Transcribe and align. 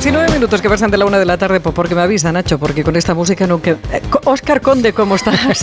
19 0.00 0.32
minutos 0.32 0.62
que 0.62 0.70
pasan 0.70 0.90
de 0.90 0.96
la 0.96 1.04
una 1.04 1.18
de 1.18 1.26
la 1.26 1.36
tarde, 1.36 1.60
pues 1.60 1.74
porque 1.74 1.94
me 1.94 2.00
avisa, 2.00 2.32
Nacho, 2.32 2.58
porque 2.58 2.82
con 2.82 2.96
esta 2.96 3.12
música 3.12 3.46
nunca... 3.46 3.76
Oscar 4.24 4.56
eh, 4.56 4.60
Conde, 4.60 4.94
¿cómo 4.94 5.16
estás? 5.16 5.62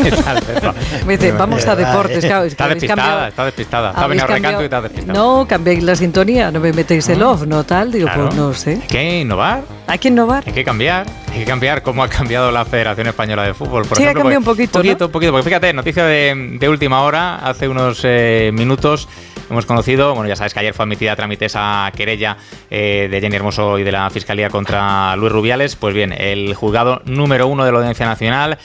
¿Qué 0.00 0.12
tal, 0.12 0.40
Me 1.06 1.16
dice, 1.16 1.32
vamos 1.32 1.66
a 1.66 1.74
deportes. 1.74 2.24
Claro, 2.24 2.44
está 2.44 2.68
despistada, 2.68 3.26
está 3.26 3.44
despistada. 3.44 3.90
Está 3.90 4.06
venido 4.06 4.26
recanto 4.28 4.60
y 4.62 4.64
está 4.66 4.82
despistada. 4.82 5.18
No, 5.18 5.48
cambiéis 5.48 5.82
la 5.82 5.96
sintonía, 5.96 6.52
no 6.52 6.60
me 6.60 6.72
metéis 6.72 7.08
el 7.08 7.24
off, 7.24 7.44
¿no 7.44 7.64
tal? 7.64 7.90
Digo, 7.90 8.08
pues 8.14 8.32
no 8.36 8.54
sé. 8.54 8.78
Hay 8.82 8.86
que 8.86 9.20
innovar. 9.22 9.64
Hay 9.88 9.98
que 9.98 10.08
innovar. 10.08 10.44
Hay 10.46 10.52
que 10.52 10.62
cambiar. 10.62 11.04
Hay 11.32 11.38
que 11.38 11.44
cambiar 11.46 11.82
cómo 11.82 12.02
ha 12.04 12.08
cambiado 12.08 12.50
la 12.50 12.64
Federación 12.66 13.06
Española 13.06 13.44
de 13.44 13.54
Fútbol. 13.54 13.86
Por 13.86 13.96
sí, 13.96 14.02
ejemplo, 14.02 14.20
ha 14.20 14.22
cambiado 14.22 14.40
un 14.40 14.44
poquito, 14.44 14.78
Un 14.78 14.82
poquito, 14.82 15.06
un 15.06 15.12
poquito. 15.12 15.32
Porque 15.32 15.48
fíjate, 15.48 15.72
noticia 15.72 16.04
de, 16.04 16.58
de 16.60 16.68
última 16.68 17.02
hora, 17.02 17.36
hace 17.36 17.68
unos 17.68 18.02
eh, 18.04 18.50
minutos 18.52 19.08
hemos 19.52 19.66
conocido, 19.66 20.14
bueno, 20.14 20.28
ya 20.28 20.36
sabes 20.36 20.54
que 20.54 20.60
ayer 20.60 20.74
fue 20.74 20.84
admitida 20.84 21.12
a 21.12 21.16
trámite 21.16 21.44
esa 21.44 21.90
querella 21.94 22.36
eh, 22.70 23.08
de 23.10 23.20
Jenny 23.20 23.36
Hermoso 23.36 23.78
y 23.78 23.82
de 23.82 23.92
la 23.92 24.08
Fiscalía 24.10 24.48
contra 24.50 25.14
Luis 25.16 25.32
Rubiales. 25.32 25.76
Pues 25.76 25.94
bien, 25.94 26.12
el 26.12 26.54
juzgado 26.54 27.02
número 27.04 27.46
uno 27.46 27.64
de 27.64 27.72
la 27.72 27.78
Audiencia 27.78 28.06
Nacional 28.06 28.58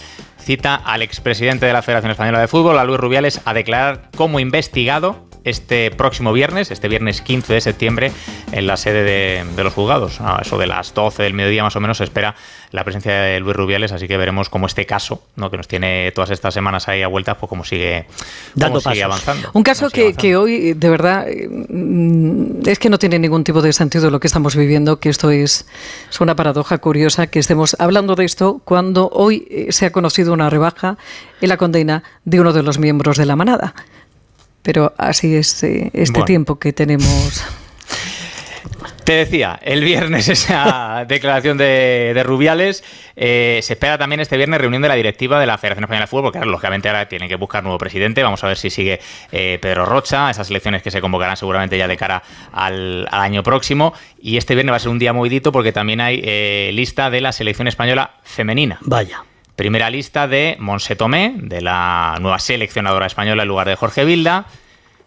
cita 0.47 0.75
al 0.75 1.01
expresidente 1.01 1.65
de 1.65 1.73
la 1.73 1.81
Federación 1.81 2.09
Española 2.09 2.39
de 2.39 2.47
Fútbol, 2.47 2.79
a 2.79 2.85
Luis 2.85 3.01
Rubiales, 3.01 3.41
a 3.43 3.53
declarar 3.53 4.09
como 4.15 4.39
investigado 4.39 5.27
este 5.49 5.91
próximo 5.91 6.33
viernes, 6.33 6.71
este 6.71 6.87
viernes 6.87 7.21
15 7.21 7.53
de 7.53 7.61
septiembre, 7.61 8.11
en 8.51 8.67
la 8.67 8.75
sede 8.75 9.03
de, 9.03 9.63
los 9.63 9.73
juzgados. 9.73 10.19
A 10.19 10.39
eso 10.41 10.57
de 10.57 10.67
las 10.67 10.93
12 10.93 11.23
del 11.23 11.33
mediodía 11.33 11.63
más 11.63 11.75
o 11.75 11.79
menos 11.79 11.97
se 11.97 12.03
espera 12.03 12.35
la 12.71 12.83
presencia 12.83 13.13
de 13.13 13.39
Luis 13.39 13.55
Rubiales, 13.55 13.93
así 13.93 14.07
que 14.07 14.17
veremos 14.17 14.49
cómo 14.49 14.67
este 14.67 14.85
caso, 14.85 15.23
¿no? 15.37 15.49
que 15.49 15.55
nos 15.55 15.67
tiene 15.67 16.11
todas 16.11 16.31
estas 16.31 16.53
semanas 16.53 16.89
ahí 16.89 17.01
a 17.01 17.07
vueltas, 17.07 17.37
pues 17.39 17.49
cómo 17.49 17.63
sigue, 17.63 18.05
Dando 18.55 18.81
sigue 18.81 19.03
avanzando. 19.03 19.49
Un 19.53 19.63
caso 19.63 19.89
que, 19.89 20.35
hoy, 20.35 20.73
de 20.73 20.89
verdad, 20.89 21.25
mm, 21.69 22.67
es 22.67 22.77
que 22.77 22.89
no 22.89 22.99
tiene 22.99 23.17
ningún 23.17 23.45
tipo 23.45 23.61
de 23.61 23.71
sentido 23.71 24.11
lo 24.11 24.19
que 24.19 24.27
estamos 24.27 24.55
viviendo, 24.55 24.99
que 24.99 25.09
esto 25.09 25.31
es, 25.31 25.65
es 26.09 26.21
una 26.21 26.35
paradoja 26.35 26.77
curiosa 26.79 27.27
que 27.27 27.39
estemos 27.39 27.77
hablando 27.79 28.15
de 28.15 28.25
esto 28.25 28.59
cuando 28.65 29.09
hoy 29.13 29.47
eh, 29.49 29.67
se 29.71 29.85
ha 29.85 29.91
conocido 29.91 30.33
una 30.33 30.36
rebaja 30.49 30.97
en 31.41 31.49
la 31.49 31.57
condena 31.57 32.03
de 32.25 32.39
uno 32.39 32.53
de 32.53 32.63
los 32.63 32.79
miembros 32.79 33.17
de 33.17 33.25
la 33.25 33.35
manada. 33.35 33.73
Pero 34.67 34.93
así 34.97 35.33
es 35.35 35.63
eh, 35.63 35.91
este 35.93 36.23
tiempo 36.23 36.59
que 36.59 36.73
tenemos. 36.73 37.41
Te 39.05 39.13
decía, 39.13 39.57
el 39.63 39.81
viernes 39.81 40.27
esa 40.27 41.05
declaración 41.07 41.57
de, 41.57 42.21
Rubiales. 42.25 42.83
Eh, 43.15 43.61
se 43.63 43.73
espera 43.73 43.97
también 43.97 44.19
este 44.19 44.35
viernes 44.35 44.59
reunión 44.59 44.81
de 44.81 44.89
la 44.89 44.95
directiva 44.95 45.39
de 45.39 45.45
la 45.45 45.57
Federación 45.57 45.85
Española 45.85 46.03
de 46.03 46.07
Fútbol, 46.07 46.33
porque 46.33 46.45
lógicamente 46.45 46.89
ahora 46.89 47.07
tienen 47.07 47.29
que 47.29 47.35
buscar 47.35 47.63
nuevo 47.63 47.77
presidente. 47.77 48.21
Vamos 48.23 48.43
a 48.43 48.47
ver 48.47 48.57
si 48.57 48.69
sigue 48.69 48.99
eh, 49.31 49.57
Pedro 49.61 49.85
Rocha, 49.85 50.29
esas 50.29 50.49
elecciones 50.49 50.83
que 50.83 50.91
se 50.91 50.99
convocarán 50.99 51.37
seguramente 51.37 51.77
ya 51.77 51.87
de 51.87 51.95
cara 51.95 52.21
al, 52.51 53.07
año 53.09 53.43
próximo. 53.43 53.93
Y 54.19 54.35
este 54.35 54.53
viernes 54.53 54.73
va 54.73 54.75
a 54.75 54.79
ser 54.79 54.89
un 54.89 54.99
día 54.99 55.13
movidito 55.13 55.53
porque 55.53 55.71
también 55.71 56.01
hay 56.01 56.73
lista 56.73 57.09
de 57.09 57.21
la 57.21 57.31
selección 57.31 57.69
española 57.69 58.11
femenina. 58.23 58.79
Vaya. 58.81 59.23
Primera 59.57 59.89
lista 59.89 60.27
de 60.27 60.55
Monse 60.59 60.95
Tomé, 60.95 61.33
de 61.35 61.61
la 61.61 62.19
nueva 62.21 62.37
seleccionadora 62.37 63.07
española 63.07 63.41
en 63.41 63.49
lugar 63.49 63.67
de 63.67 63.75
Jorge 63.75 64.05
Vilda. 64.05 64.45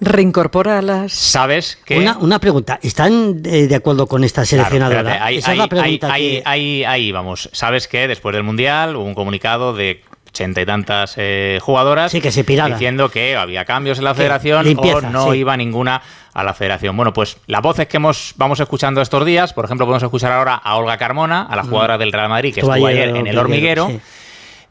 Reincorpora 0.00 0.82
las. 0.82 1.12
¿Sabes 1.12 1.78
que.? 1.84 1.96
Una, 1.96 2.18
una 2.18 2.40
pregunta. 2.40 2.80
¿Están 2.82 3.42
eh, 3.44 3.68
de 3.68 3.74
acuerdo 3.76 4.08
con 4.08 4.24
esta 4.24 4.44
seleccionadora? 4.44 5.24
ahí, 5.24 5.36
Esa 5.38 5.52
es 5.52 5.58
la 5.58 5.68
pregunta. 5.68 6.12
Ahí, 6.12 7.12
vamos. 7.12 7.48
¿Sabes 7.52 7.86
que 7.86 8.08
después 8.08 8.34
del 8.34 8.42
Mundial 8.42 8.96
hubo 8.96 9.04
un 9.04 9.14
comunicado 9.14 9.72
de 9.72 10.02
ochenta 10.26 10.60
y 10.60 10.66
tantas 10.66 11.14
eh, 11.16 11.60
jugadoras 11.62 12.10
sí, 12.10 12.20
que 12.20 12.32
se 12.32 12.42
diciendo 12.42 13.08
que 13.08 13.36
había 13.36 13.64
cambios 13.64 13.98
en 13.98 14.04
la 14.04 14.14
federación 14.14 14.66
o 14.66 15.00
no 15.02 15.32
iba 15.32 15.56
ninguna 15.56 16.02
a 16.34 16.42
la 16.42 16.54
federación. 16.54 16.96
Bueno, 16.96 17.12
pues 17.12 17.36
las 17.46 17.62
voces 17.62 17.86
que 17.86 17.98
hemos, 17.98 18.34
vamos 18.36 18.58
escuchando 18.58 19.00
estos 19.00 19.24
días, 19.24 19.52
por 19.52 19.64
ejemplo, 19.64 19.86
podemos 19.86 20.02
escuchar 20.02 20.32
ahora 20.32 20.56
a 20.56 20.76
Olga 20.76 20.98
Carmona, 20.98 21.42
a 21.42 21.54
la 21.54 21.62
mm. 21.62 21.68
jugadora 21.68 21.98
del 21.98 22.10
Real 22.10 22.28
Madrid 22.28 22.52
que 22.52 22.60
estuvo 22.60 22.86
ayer 22.86 23.10
en 23.10 23.28
el 23.28 23.38
hormiguero 23.38 23.92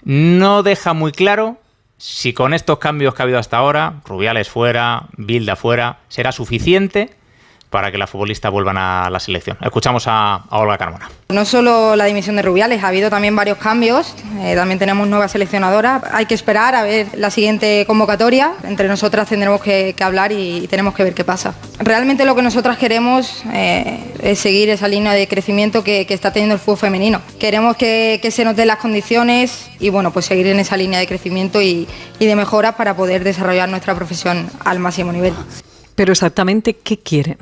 no 0.03 0.63
deja 0.63 0.93
muy 0.93 1.11
claro 1.11 1.57
si 1.97 2.33
con 2.33 2.53
estos 2.53 2.79
cambios 2.79 3.13
que 3.13 3.21
ha 3.21 3.25
habido 3.25 3.39
hasta 3.39 3.57
ahora, 3.57 4.01
Rubiales 4.05 4.49
fuera, 4.49 5.07
Bilda 5.17 5.57
fuera, 5.57 5.99
será 6.07 6.31
suficiente 6.31 7.18
para 7.69 7.91
que 7.91 7.97
las 7.97 8.09
futbolistas 8.09 8.51
vuelvan 8.51 8.77
a 8.77 9.09
la 9.09 9.19
selección. 9.19 9.57
Escuchamos 9.61 10.05
a, 10.07 10.43
Olga 10.49 10.77
Carmona. 10.77 11.09
No 11.29 11.45
solo 11.45 11.95
la 11.95 12.05
dimisión 12.05 12.35
de 12.35 12.41
Rubiales, 12.41 12.83
ha 12.83 12.87
habido 12.87 13.09
también 13.09 13.35
varios 13.35 13.57
cambios. 13.57 14.15
Eh, 14.39 14.55
también 14.55 14.79
tenemos 14.79 15.07
nueva 15.07 15.27
seleccionadora. 15.27 16.01
Hay 16.11 16.25
que 16.25 16.33
esperar 16.33 16.75
a 16.75 16.83
ver 16.83 17.07
la 17.15 17.29
siguiente 17.29 17.85
convocatoria. 17.85 18.53
Entre 18.63 18.87
nosotras 18.87 19.29
tendremos 19.29 19.61
que, 19.61 19.95
hablar 19.99 20.31
y, 20.31 20.67
tenemos 20.67 20.95
que 20.95 21.03
ver 21.03 21.13
qué 21.13 21.23
pasa. 21.23 21.53
Realmente 21.77 22.25
lo 22.25 22.35
que 22.35 22.41
nosotras 22.41 22.77
queremos 22.77 23.43
eh, 23.53 24.13
es 24.21 24.39
seguir 24.39 24.69
esa 24.69 24.87
línea 24.87 25.13
de 25.13 25.27
crecimiento 25.27 25.83
que, 25.83 26.07
está 26.09 26.33
teniendo 26.33 26.55
el 26.55 26.59
fútbol 26.59 26.77
femenino. 26.79 27.21
Queremos 27.39 27.77
que, 27.77 28.19
se 28.29 28.43
nos 28.43 28.55
den 28.55 28.67
las 28.67 28.77
condiciones 28.77 29.69
y 29.79 29.89
bueno, 29.89 30.11
pues 30.11 30.25
seguir 30.25 30.47
en 30.47 30.59
esa 30.59 30.75
línea 30.75 30.99
de 30.99 31.07
crecimiento 31.07 31.61
y, 31.61 31.87
y 32.17 32.25
de 32.25 32.35
mejora 32.35 32.75
para 32.75 32.95
poder 32.95 33.23
desarrollar 33.23 33.69
nuestra 33.69 33.95
profesión 33.95 34.49
al 34.65 34.79
máximo 34.79 35.11
nivel. 35.11 35.33
Pero 35.95 36.13
exactamente, 36.13 36.75
¿qué 36.77 36.97
quieren? 36.97 37.37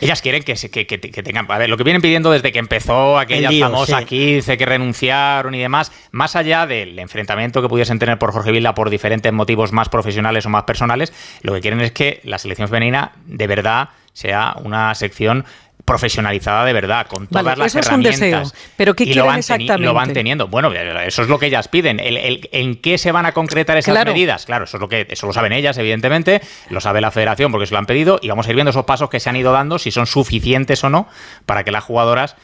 Ellas 0.00 0.20
quieren 0.20 0.42
que, 0.42 0.54
que, 0.54 0.86
que, 0.86 1.22
tengan. 1.22 1.50
A 1.50 1.58
ver, 1.58 1.70
lo 1.70 1.76
que 1.76 1.84
vienen 1.84 2.02
pidiendo 2.02 2.30
desde 2.30 2.52
que 2.52 2.58
empezó 2.58 3.18
aquella 3.18 3.50
famosa 3.50 4.04
15 4.04 4.58
que 4.58 4.66
renunciaron 4.66 5.54
y 5.54 5.60
demás, 5.60 5.90
más 6.10 6.36
allá 6.36 6.66
del 6.66 6.98
enfrentamiento 6.98 7.62
que 7.62 7.68
pudiesen 7.68 7.98
tener 7.98 8.18
por 8.18 8.32
Jorge 8.32 8.52
Vilda 8.52 8.74
por 8.74 8.90
diferentes 8.90 9.32
motivos 9.32 9.72
más 9.72 9.88
profesionales 9.88 10.44
o 10.46 10.50
más 10.50 10.64
personales, 10.64 11.12
lo 11.42 11.54
que 11.54 11.60
quieren 11.60 11.80
es 11.80 11.92
que 11.92 12.20
la 12.24 12.38
selección 12.38 12.68
femenina 12.68 13.12
de 13.26 13.46
verdad 13.46 13.88
sea 14.12 14.56
una 14.62 14.94
sección 14.94 15.44
profesionalizada 15.86 16.64
de 16.64 16.72
verdad, 16.72 17.06
con 17.06 17.28
todas 17.28 17.56
las 17.56 17.74
herramientas. 17.74 18.52
pero 18.76 18.94
¿qué 18.94 19.04
y 19.04 19.14
lo 19.14 19.24
van, 19.24 19.38
exactamente? 19.38 19.78
lo 19.78 19.94
van 19.94 20.12
teniendo. 20.12 20.48
Bueno, 20.48 20.72
eso 20.72 21.22
es 21.22 21.28
lo 21.28 21.38
que 21.38 21.46
ellas 21.46 21.68
piden. 21.68 22.00
El, 22.00 22.48
¿En 22.52 22.76
qué 22.76 22.98
se 22.98 23.12
van 23.12 23.24
a 23.24 23.32
concretar 23.32 23.78
esas 23.78 24.04
medidas? 24.04 24.44
Claro, 24.44 24.64
eso 24.64 24.76
es 24.76 24.80
lo 24.80 24.88
que 24.88 25.06
eso 25.08 25.26
lo 25.26 25.32
saben 25.32 25.52
ellas, 25.52 25.78
evidentemente, 25.78 26.42
lo 26.70 26.80
sabe 26.80 27.00
la 27.00 27.12
federación 27.12 27.52
porque 27.52 27.66
se 27.66 27.72
lo 27.72 27.78
han 27.78 27.86
pedido 27.86 28.18
y 28.20 28.28
vamos 28.28 28.46
a 28.46 28.50
ir 28.50 28.56
viendo 28.56 28.70
esos 28.70 28.84
pasos 28.84 29.08
que 29.08 29.20
se 29.20 29.30
han 29.30 29.36
ido 29.36 29.52
dando, 29.52 29.78
si 29.78 29.92
son 29.92 30.06
suficientes 30.06 30.82
o 30.82 30.90
no, 30.90 31.08
para 31.46 31.62
que 31.62 31.70
las 31.70 31.84
jugadoras 31.84 32.36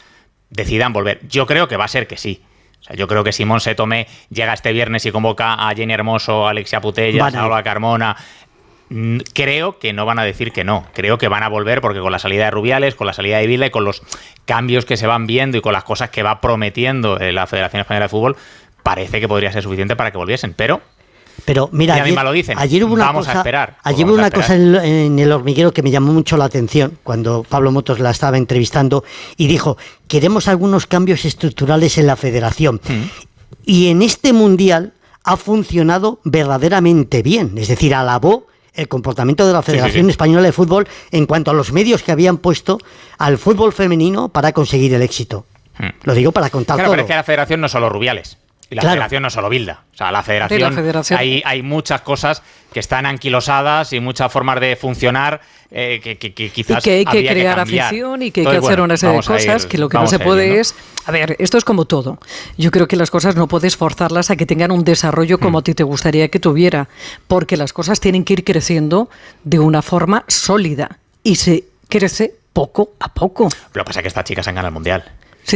decidan 0.48 0.92
volver. 0.92 1.20
Yo 1.28 1.46
creo 1.46 1.66
que 1.66 1.76
va 1.76 1.86
a 1.86 1.88
ser 1.88 2.06
que 2.06 2.16
sí. 2.16 2.42
O 2.80 2.84
sea, 2.84 2.96
yo 2.96 3.08
creo 3.08 3.24
que 3.24 3.32
Simón 3.32 3.60
se 3.60 3.74
tome, 3.74 4.06
llega 4.30 4.52
este 4.52 4.72
viernes 4.72 5.04
y 5.06 5.10
convoca 5.10 5.54
a 5.54 5.74
Jenny 5.74 5.92
Hermoso, 5.92 6.46
a 6.46 6.50
Alexia 6.50 6.80
Putella, 6.80 7.26
a 7.26 7.44
Alba 7.44 7.62
Carmona, 7.62 8.16
creo 9.32 9.78
que 9.78 9.92
no 9.92 10.06
van 10.06 10.18
a 10.18 10.24
decir 10.24 10.52
que 10.52 10.64
no. 10.64 10.86
Creo 10.94 11.18
que 11.18 11.28
van 11.28 11.42
a 11.42 11.48
volver 11.48 11.80
porque 11.80 12.00
con 12.00 12.12
la 12.12 12.18
salida 12.18 12.44
de 12.44 12.50
Rubiales, 12.50 12.94
con 12.94 13.06
la 13.06 13.12
salida 13.12 13.38
de 13.38 13.46
Vila 13.46 13.66
y 13.66 13.70
con 13.70 13.84
los 13.84 14.02
cambios 14.44 14.84
que 14.84 14.96
se 14.96 15.06
van 15.06 15.26
viendo 15.26 15.58
y 15.58 15.60
con 15.60 15.72
las 15.72 15.84
cosas 15.84 16.10
que 16.10 16.22
va 16.22 16.40
prometiendo 16.40 17.18
eh, 17.18 17.32
la 17.32 17.46
Federación 17.46 17.80
Española 17.80 18.06
de 18.06 18.10
Fútbol, 18.10 18.36
parece 18.82 19.20
que 19.20 19.28
podría 19.28 19.52
ser 19.52 19.62
suficiente 19.62 19.96
para 19.96 20.10
que 20.10 20.18
volviesen. 20.18 20.54
Pero 20.54 20.80
pero 21.44 21.68
mira, 21.72 21.94
ayer, 21.94 22.14
lo 22.14 22.32
dicen. 22.32 22.58
ayer 22.58 22.84
hubo 22.84 22.94
una 22.94 23.06
vamos 23.06 23.26
cosa, 23.26 23.38
a 23.38 23.40
esperar. 23.40 23.78
Ayer 23.82 24.06
hubo 24.06 24.14
una 24.14 24.30
cosa 24.30 24.54
en, 24.54 25.18
el 25.18 25.32
hormiguero 25.32 25.72
que 25.72 25.82
me 25.82 25.90
llamó 25.90 26.12
mucho 26.12 26.36
la 26.36 26.44
atención 26.44 26.98
cuando 27.02 27.44
Pablo 27.48 27.72
Motos 27.72 27.98
la 27.98 28.10
estaba 28.10 28.36
entrevistando 28.36 29.02
y 29.36 29.48
dijo, 29.48 29.76
queremos 30.08 30.46
algunos 30.46 30.86
cambios 30.86 31.24
estructurales 31.24 31.98
en 31.98 32.06
la 32.06 32.16
federación. 32.16 32.80
Mm. 32.86 33.02
Y 33.64 33.88
en 33.88 34.02
este 34.02 34.32
mundial 34.32 34.92
ha 35.24 35.36
funcionado 35.36 36.20
verdaderamente 36.24 37.22
bien. 37.22 37.54
Es 37.56 37.68
decir, 37.68 37.94
alabó 37.94 38.46
el 38.74 38.88
comportamiento 38.88 39.46
de 39.46 39.52
la 39.52 39.62
Federación 39.62 40.08
Española 40.10 40.42
de 40.42 40.52
Fútbol 40.52 40.88
en 41.10 41.26
cuanto 41.26 41.50
a 41.50 41.54
los 41.54 41.72
medios 41.72 42.02
que 42.02 42.12
habían 42.12 42.38
puesto 42.38 42.78
al 43.18 43.38
fútbol 43.38 43.72
femenino 43.72 44.28
para 44.28 44.52
conseguir 44.52 44.94
el 44.94 45.02
éxito. 45.02 45.46
Hmm. 45.78 45.88
Lo 46.04 46.14
digo 46.14 46.32
para 46.32 46.50
contar 46.50 46.76
claro, 46.76 46.88
todo. 46.88 46.92
Pero 46.94 47.02
es 47.02 47.08
que 47.08 47.14
la 47.14 47.24
Federación 47.24 47.60
no 47.60 47.68
solo 47.68 47.88
Rubiales. 47.88 48.38
Y 48.72 48.74
la 48.74 48.82
federación 48.82 49.22
no 49.22 49.28
solo 49.28 49.50
Bilda. 49.50 49.82
O 49.92 49.96
sea, 49.96 50.10
la 50.10 50.22
federación, 50.22 51.18
Hay, 51.18 51.42
hay, 51.44 51.62
muchas 51.62 52.00
cosas 52.00 52.42
que 52.72 52.80
están 52.80 53.04
anquilosadas 53.04 53.92
y 53.92 54.00
muchas 54.00 54.32
formas 54.32 54.60
de 54.60 54.76
funcionar 54.76 55.42
eh, 55.70 56.00
que, 56.00 56.32
quizás. 56.32 56.78
Y 56.78 56.82
que 56.82 56.90
hay 56.92 57.04
que 57.04 57.26
crear 57.26 57.60
afición 57.60 58.22
y 58.22 58.30
que 58.30 58.40
hay 58.40 58.46
que 58.46 58.56
hacer 58.56 58.80
una 58.80 58.96
serie 58.96 59.16
de 59.16 59.22
cosas 59.22 59.66
que 59.66 59.76
lo 59.76 59.90
que 59.90 59.98
no 59.98 60.06
se 60.06 60.18
puede 60.18 60.58
es. 60.58 60.74
A 61.04 61.12
ver, 61.12 61.36
esto 61.38 61.58
es 61.58 61.64
como 61.64 61.84
todo. 61.84 62.18
Yo 62.56 62.70
creo 62.70 62.88
que 62.88 62.96
las 62.96 63.10
cosas 63.10 63.36
no 63.36 63.46
puedes 63.46 63.76
forzarlas 63.76 64.30
a 64.30 64.36
que 64.36 64.46
tengan 64.46 64.70
un 64.70 64.84
desarrollo 64.84 65.38
como 65.38 65.58
mm. 65.58 65.60
a 65.60 65.64
ti 65.64 65.74
te 65.74 65.82
gustaría 65.82 66.28
que 66.28 66.40
tuviera, 66.40 66.88
porque 67.26 67.58
las 67.58 67.74
cosas 67.74 68.00
tienen 68.00 68.24
que 68.24 68.32
ir 68.32 68.44
creciendo 68.44 69.10
de 69.44 69.58
una 69.58 69.82
forma 69.82 70.24
sólida 70.28 70.98
y 71.22 71.36
se 71.36 71.64
crece 71.90 72.36
poco 72.54 72.92
a 73.00 73.12
poco. 73.12 73.50
Lo 73.74 73.84
que 73.84 73.86
pasa 73.86 74.00
es 74.00 74.04
que 74.04 74.08
estas 74.08 74.24
chicas 74.24 74.48
han 74.48 74.54
ganado 74.54 74.68
el 74.68 74.74
mundial. 74.74 75.04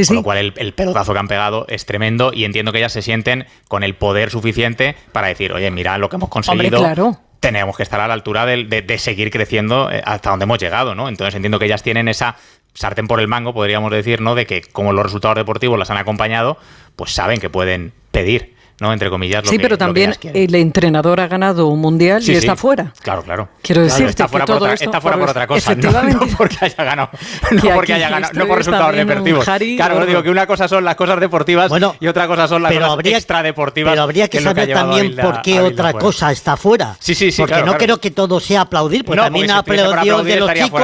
Con 0.07 0.17
lo 0.17 0.23
cual 0.23 0.53
el, 0.57 0.73
pelotazo 0.73 1.13
que 1.13 1.19
han 1.19 1.29
pegado 1.29 1.65
es 1.69 1.87
tremendo 1.87 2.33
y 2.35 2.45
entiendo 2.45 2.73
que 2.73 2.79
ellas 2.79 2.93
se 2.93 3.03
sienten 3.03 3.47
con 3.69 3.83
el 3.83 3.95
poder 3.95 4.31
suficiente 4.31 4.97
para 5.13 5.29
decir, 5.29 5.53
oye, 5.53 5.71
mira 5.71 5.97
lo 5.99 6.09
que 6.09 6.17
hemos 6.17 6.29
conseguido. 6.29 6.79
claro. 6.79 7.21
Tenemos 7.41 7.77
que 7.77 7.83
estar 7.83 8.01
a 8.01 8.09
la 8.09 8.15
altura 8.15 8.47
de, 8.47 8.99
seguir 8.99 9.31
creciendo 9.31 9.91
eh, 9.91 10.03
hasta 10.05 10.31
donde 10.31 10.45
hemos 10.45 10.59
llegado, 10.59 10.95
¿no? 10.95 11.09
Entonces 11.09 11.35
entiendo 11.35 11.59
que 11.59 11.67
ellas 11.67 11.83
tienen 11.83 12.09
esa 12.09 12.37
sartén 12.75 13.07
por 13.07 13.21
el 13.21 13.29
mango, 13.29 13.55
podríamos 13.55 13.93
decir, 13.93 14.21
¿no? 14.21 14.35
De 14.35 14.47
que 14.47 14.63
como 14.63 14.93
los 14.93 15.05
resultados 15.05 15.37
deportivos 15.37 15.79
las 15.79 15.91
han 15.91 15.99
acompañado, 15.99 16.59
pues 16.97 17.13
saben 17.13 17.39
que 17.39 17.51
pueden 17.51 17.93
pedir 18.11 18.56
¿no? 18.81 18.93
Entre 18.93 19.11
comillas. 19.11 19.45
sí, 19.49 19.59
pero 19.59 19.79
también 19.79 20.15
el 20.23 20.55
entrenador 20.55 21.21
ha 21.21 21.29
ganado 21.29 21.69
un 21.69 21.81
mundial 21.81 22.23
y 22.27 22.33
está 22.33 22.57
fuera. 22.57 22.93
Claro, 23.03 23.23
claro. 23.23 23.49
Quiero 23.63 23.83
decir, 23.83 24.07
está, 24.07 24.29
fuera 24.29 24.47
por 24.47 24.57
otra, 24.57 24.75
está 24.75 25.01
fuera 25.01 25.19
por 25.19 25.31
otra 25.31 25.47
cosa. 25.47 25.75
No, 25.75 26.27
porque 26.37 26.57
haya 26.61 26.85
ganado. 26.85 27.11
No 27.51 27.75
porque 27.75 27.95
haya 27.95 28.09
ganado. 28.09 28.33
No 28.35 28.47
por 28.47 28.59
resultados 28.59 28.97
deportivos. 28.97 29.45
Claro, 29.45 30.07
digo 30.07 30.23
que 30.23 30.31
una 30.31 30.47
cosa 30.47 30.69
son 30.69 30.85
las 30.85 30.97
cosas 30.97 31.21
deportivas 31.21 31.71
y 32.01 32.07
otra 32.07 32.27
cosa 32.27 32.49
son 32.49 32.63
las 32.63 32.73
cosas 32.73 32.91
habría, 32.91 33.17
extradeportivas. 33.17 33.93
Pero 33.93 34.03
habría 34.03 34.29
que, 34.29 34.41
saber 34.41 34.73
también 34.73 35.17
por 35.17 35.43
qué 35.43 35.61
otra 35.61 35.93
cosa 35.93 36.33
está 36.33 36.57
fuera. 36.57 36.97
Sí, 37.01 37.15
sí, 37.15 37.31
sí. 37.33 37.43
Porque 37.43 37.63
no 37.63 37.77
creo 37.79 37.99
que 37.99 38.11
todo 38.11 38.41
sea 38.41 38.63
aplaudir, 38.63 39.05
porque 39.05 39.23
también 39.23 39.51
ha 39.51 39.59
aplaudido 39.59 40.23
de 40.23 40.37
los 40.37 40.53
chicos. 40.55 40.83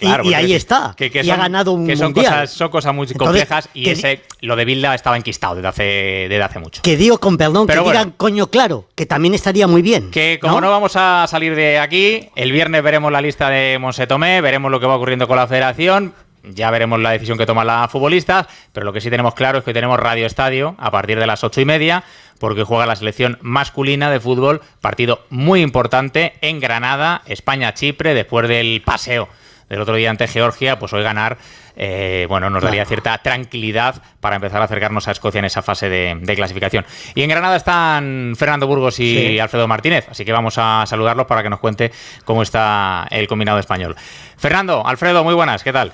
y, 0.00 0.34
ahí 0.34 0.54
está. 0.54 0.94
y 0.98 1.30
ha 1.30 1.36
ganado 1.36 1.72
un 1.72 1.86
mundial. 1.86 2.48
Son 2.48 2.68
cosas 2.68 2.94
muy 2.94 3.06
complejas 3.08 3.68
y 3.74 3.90
ese 3.90 4.22
lo 4.40 4.56
de 4.56 4.64
Bilda 4.64 4.94
estaba 4.94 5.16
enquistado 5.16 5.56
desde 5.56 5.68
hace, 5.68 5.82
desde 6.28 6.42
hace 6.42 6.58
mucho. 6.58 6.82
Que 6.82 6.96
digo 6.96 7.18
con 7.24 7.38
perdón, 7.38 7.66
que 7.66 7.80
digan 7.80 8.10
coño 8.10 8.48
claro, 8.48 8.86
que 8.94 9.06
también 9.06 9.32
estaría 9.32 9.66
muy 9.66 9.80
bien. 9.80 10.10
Que 10.10 10.38
como 10.40 10.60
¿no? 10.60 10.70
vamos 10.70 10.94
a 10.94 11.26
salir 11.26 11.54
de 11.54 11.78
aquí, 11.78 12.28
el 12.36 12.52
viernes 12.52 12.82
veremos 12.82 13.10
la 13.10 13.22
lista 13.22 13.48
de 13.48 13.78
Monse 13.80 14.06
Tomé, 14.06 14.42
veremos 14.42 14.70
lo 14.70 14.78
que 14.78 14.86
va 14.86 14.96
ocurriendo 14.96 15.26
con 15.26 15.36
la 15.36 15.46
federación. 15.46 16.14
Ya 16.42 16.70
veremos 16.70 17.00
la 17.00 17.12
decisión 17.12 17.38
que 17.38 17.46
toman 17.46 17.66
las 17.66 17.90
futbolistas, 17.90 18.46
pero 18.74 18.84
lo 18.84 18.92
que 18.92 19.00
sí 19.00 19.08
tenemos 19.08 19.32
claro 19.32 19.60
es 19.60 19.64
que 19.64 19.72
tenemos 19.72 19.98
Radio 19.98 20.26
Estadio 20.26 20.74
a 20.76 20.90
partir 20.90 21.18
de 21.18 21.26
las 21.26 21.42
ocho 21.42 21.62
y 21.62 21.64
media, 21.64 22.04
porque 22.38 22.64
juega 22.64 22.84
la 22.84 22.96
selección 22.96 23.38
masculina 23.40 24.10
de 24.10 24.20
fútbol, 24.20 24.60
partido 24.82 25.24
muy 25.30 25.62
importante 25.62 26.34
en 26.42 26.60
Granada, 26.60 27.22
España-Chipre, 27.24 28.12
después 28.12 28.46
del 28.46 28.82
paseo 28.84 29.28
del 29.68 29.80
otro 29.80 29.96
día 29.96 30.10
ante 30.10 30.26
Georgia, 30.28 30.78
pues 30.78 30.92
hoy 30.92 31.02
ganar 31.02 31.38
eh, 31.76 32.26
bueno, 32.28 32.50
nos 32.50 32.62
daría 32.62 32.84
cierta 32.84 33.18
tranquilidad 33.18 34.00
para 34.20 34.36
empezar 34.36 34.60
a 34.62 34.66
acercarnos 34.66 35.08
a 35.08 35.10
Escocia 35.10 35.40
en 35.40 35.44
esa 35.44 35.62
fase 35.62 35.88
de, 35.88 36.34
clasificación. 36.36 36.84
Y 37.14 37.22
en 37.22 37.30
Granada 37.30 37.56
están 37.56 38.34
Fernando 38.36 38.66
Burgos 38.66 39.00
y 39.00 39.38
Alfredo 39.38 39.66
Martínez, 39.66 40.06
así 40.08 40.24
que 40.24 40.32
vamos 40.32 40.54
a 40.58 40.84
saludarlos 40.86 41.26
para 41.26 41.42
que 41.42 41.50
nos 41.50 41.60
cuente 41.60 41.90
cómo 42.24 42.42
está 42.42 43.06
el 43.10 43.26
combinado 43.26 43.58
español. 43.58 43.96
Fernando, 44.36 44.86
Alfredo, 44.86 45.24
muy 45.24 45.34
buenas, 45.34 45.64
¿qué 45.64 45.72
tal? 45.72 45.92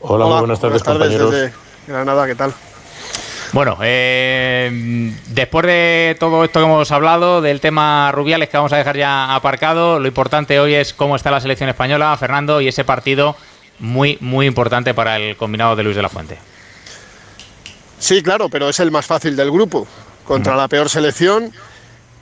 Hola, 0.00 0.26
muy 0.26 0.38
buenas 0.38 0.60
tardes, 0.60 0.82
compañeros. 0.82 1.30
Desde 1.30 1.54
Granada, 1.86 2.26
¿qué 2.26 2.34
tal? 2.34 2.54
Bueno, 3.52 3.78
eh, 3.82 5.12
después 5.28 5.66
de 5.66 6.16
todo 6.18 6.44
esto 6.44 6.60
que 6.60 6.66
hemos 6.66 6.90
hablado, 6.90 7.40
del 7.40 7.60
tema 7.60 8.10
Rubiales 8.12 8.48
que 8.48 8.56
vamos 8.56 8.72
a 8.72 8.76
dejar 8.76 8.96
ya 8.96 9.34
aparcado, 9.34 9.98
lo 9.98 10.08
importante 10.08 10.58
hoy 10.60 10.74
es 10.74 10.92
cómo 10.92 11.16
está 11.16 11.30
la 11.30 11.40
selección 11.40 11.68
española, 11.68 12.16
Fernando, 12.18 12.60
y 12.60 12.68
ese 12.68 12.84
partido 12.84 13.36
muy, 13.78 14.18
muy 14.20 14.46
importante 14.46 14.94
para 14.94 15.16
el 15.16 15.36
combinado 15.36 15.76
de 15.76 15.82
Luis 15.82 15.96
de 15.96 16.02
la 16.02 16.08
Fuente. 16.08 16.38
Sí, 17.98 18.22
claro, 18.22 18.48
pero 18.48 18.68
es 18.68 18.80
el 18.80 18.90
más 18.90 19.06
fácil 19.06 19.36
del 19.36 19.50
grupo. 19.50 19.86
Contra 20.24 20.56
la 20.56 20.68
peor 20.68 20.88
selección, 20.88 21.52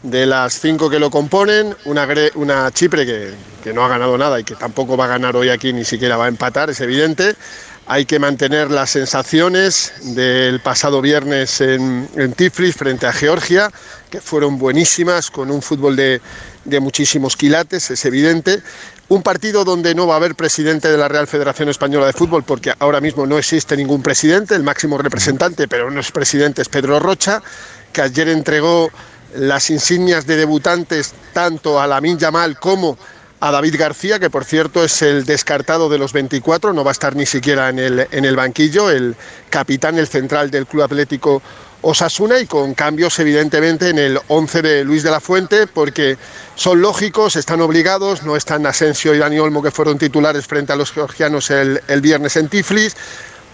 de 0.02 0.26
las 0.26 0.60
cinco 0.60 0.90
que 0.90 0.98
lo 0.98 1.10
componen, 1.10 1.74
una, 1.86 2.06
una 2.34 2.70
Chipre 2.70 3.06
que, 3.06 3.32
que, 3.62 3.72
no 3.72 3.84
ha 3.84 3.88
ganado 3.88 4.18
nada 4.18 4.38
y 4.38 4.44
que 4.44 4.54
tampoco 4.54 4.96
va 4.96 5.06
a 5.06 5.08
ganar 5.08 5.34
hoy 5.34 5.48
aquí, 5.48 5.72
ni 5.72 5.84
siquiera 5.84 6.18
va 6.18 6.26
a 6.26 6.28
empatar, 6.28 6.68
es 6.68 6.80
evidente. 6.80 7.34
Hay 7.86 8.06
que 8.06 8.19
mantener 8.19 8.70
las 8.70 8.90
sensaciones 8.90 9.92
del 10.14 10.60
pasado 10.60 11.02
viernes 11.02 11.60
en, 11.60 12.08
Tiflis 12.34 12.75
frente 12.75 13.06
a 13.06 13.12
Georgia, 13.12 13.70
que 14.08 14.22
fueron 14.22 14.58
buenísimas, 14.58 15.31
con 15.31 15.50
un 15.50 15.60
fútbol 15.60 15.94
de, 15.94 16.22
de 16.64 16.81
muchísimos 16.81 17.36
quilates, 17.36 17.90
es 17.90 18.02
evidente. 18.06 18.62
Un 19.08 19.22
partido 19.22 19.64
donde 19.64 19.94
no 19.94 20.06
va 20.06 20.14
a 20.14 20.16
haber 20.16 20.34
presidente 20.34 20.90
de 20.90 20.96
la 20.96 21.08
Real 21.08 21.26
Federación 21.26 21.69
Española 21.69 22.06
de 22.06 22.14
Fútbol, 22.14 22.42
porque 22.42 22.72
ahora 22.78 23.02
mismo 23.02 23.26
no 23.26 23.36
existe 23.36 23.76
ningún 23.76 24.02
presidente, 24.02 24.54
el 24.54 24.62
máximo 24.62 24.96
representante, 24.96 25.69
pero 25.69 25.90
no 25.90 26.00
es 26.00 26.10
presidente, 26.10 26.62
es 26.62 26.70
Pedro 26.70 27.00
Rocha, 27.00 27.42
que 27.92 28.00
ayer 28.00 28.28
entregó 28.31 28.90
las 29.34 29.69
insignias 29.69 30.26
de 30.26 30.36
debutantes 30.36 31.12
tanto 31.34 31.78
a 31.78 31.86
Lamin 31.86 32.19
Yamal 32.19 32.58
como 32.58 32.92
a 32.92 32.96
David 33.50 33.76
García, 33.79 34.19
que 34.19 34.31
por 34.31 34.44
cierto 34.44 34.85
es 34.85 35.02
el 35.02 35.25
descartado 35.25 35.88
de 35.88 35.99
los 35.99 36.12
24, 36.12 36.73
no 36.73 36.85
va 36.85 36.91
a 36.91 36.93
estar 36.93 37.14
ni 37.17 37.26
siquiera 37.26 37.69
en 37.69 37.79
el, 37.79 38.06
en 38.11 38.25
el 38.25 38.37
banquillo, 38.37 38.91
el 38.91 39.17
capitán, 39.50 39.99
el 39.99 40.06
central 40.06 40.50
del 40.50 40.67
Club 40.67 40.82
Atlético 40.82 41.43
Osasuna 41.85 42.38
y 42.38 42.46
con 42.46 42.75
cambios 42.75 43.19
evidentemente 43.19 43.91
en 43.91 43.99
el 43.99 44.19
11 44.29 44.62
de 44.62 44.85
Luis 44.85 45.02
de 45.02 45.11
la 45.11 45.20
Fuente 45.20 45.67
porque 45.67 46.17
son 46.55 46.81
lógicos, 46.81 47.37
están 47.37 47.61
obligados, 47.61 48.23
no 48.23 48.37
están 48.37 48.64
Asensio 48.67 49.14
y 49.14 49.19
Dani 49.19 49.38
Olmo 49.38 49.62
que 49.62 49.70
fueron 49.70 49.99
titulares 49.99 50.46
frente 50.46 50.73
a 50.73 50.76
los 50.76 50.93
georgianos 50.93 51.50
el, 51.50 51.81
viernes 52.00 52.37
en 52.37 52.49
Tiflis. 52.49 52.96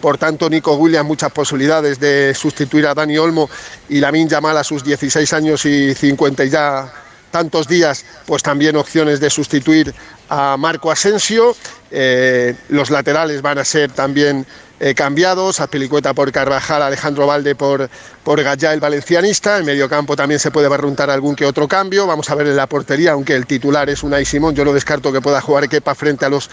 Por 0.01 0.17
tanto, 0.17 0.49
Nico 0.49 0.75
Williams 0.77 1.07
muchas 1.07 1.33
posibilidades 1.33 1.99
de 1.99 2.33
sustituir 2.35 2.87
a 2.87 2.95
Dani 2.95 3.19
Olmo 3.19 3.51
y 3.89 3.99
Lamin 4.01 4.29
Yamal 4.29 4.57
a 4.57 4.65
sus 4.65 4.85
16 4.85 5.33
años 5.33 5.65
y 5.67 5.95
50 5.95 6.45
y 6.45 6.51
ya 6.51 6.91
tantos 7.31 7.69
días, 7.69 8.05
pues 8.27 8.43
también 8.43 8.77
opciones 8.77 9.21
de 9.21 9.31
sustituir 9.31 9.95
a 10.29 10.57
Marco 10.57 10.91
Asensio. 10.91 11.57
Eh, 11.91 12.55
los 12.69 12.91
laterales 12.91 13.43
van 13.43 13.59
a 13.59 13.65
ser 13.65 13.91
también 13.93 14.47
eh, 14.83 14.95
cambiados, 14.95 15.61
Azpilicueta 15.61 16.15
por 16.15 16.33
Carvajal, 16.33 16.83
Alejandro 16.83 17.27
Valde 17.27 17.55
por, 17.55 17.91
por 18.25 18.43
Gallá, 18.43 18.73
el 18.73 18.81
valencianista, 18.81 19.59
en 19.59 19.67
medio 19.67 19.89
campo 19.91 20.17
también 20.17 20.41
se 20.41 20.51
puede 20.51 20.69
barruntar 20.69 21.11
algún 21.11 21.37
que 21.37 21.45
otro 21.45 21.69
cambio, 21.69 22.07
vamos 22.07 22.31
a 22.31 22.35
ver 22.35 22.47
en 22.47 22.57
la 22.57 22.67
portería, 22.67 23.13
aunque 23.13 23.35
el 23.35 23.47
titular 23.47 23.91
es 23.91 24.03
Unai 24.03 24.25
Simón, 24.25 24.55
yo 24.55 24.65
lo 24.65 24.73
descarto 24.73 25.13
que 25.13 25.21
pueda 25.21 25.41
jugar 25.43 25.69
Kepa 25.69 25.95
frente 25.95 26.25
a 26.25 26.31
los 26.31 26.49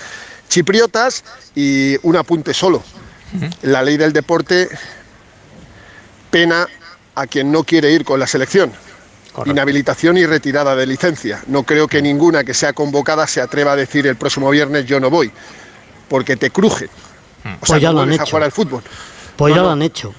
chipriotas 0.50 1.24
y 1.56 1.95
un 2.03 2.18
apunte 2.18 2.53
solo, 2.53 2.83
la 3.62 3.81
ley 3.81 3.95
del 3.95 4.12
deporte 4.12 4.68
pena 6.29 6.68
a 7.15 7.27
quien 7.27 7.50
no 7.51 7.63
quiere 7.63 7.91
ir 7.91 8.03
con 8.03 8.19
la 8.19 8.27
selección. 8.27 8.74
Inhabilitación 9.45 10.18
y 10.18 10.25
retirada 10.25 10.75
de 10.75 10.86
licencia. 10.86 11.44
No 11.48 11.63
creo 11.63 11.88
que 11.88 12.01
ninguna 12.01 12.44
que 12.44 12.54
sea 12.54 12.74
convocada 12.74 13.28
se 13.28 13.42
atreva 13.42 13.74
a 13.74 13.75
decir 13.75 14.07
el 14.07 14.16
próximo 14.16 14.50
viernes 14.50 14.86
yo 14.86 15.00
no 15.00 15.10
voy, 15.10 15.31
porque 16.07 16.36
te 16.36 16.50
cruje. 16.50 16.89
pues 17.60 17.81
ya 17.81 17.92
lo 17.92 18.01
han 18.01 18.13
hecho. 18.13 18.25
jugar 18.25 18.44
al 18.44 18.51
fútbol. 18.51 18.81
Pues 19.36 19.56
ya 19.56 19.62
lo 19.62 19.69
han 19.69 19.81
hecho. 19.81 20.13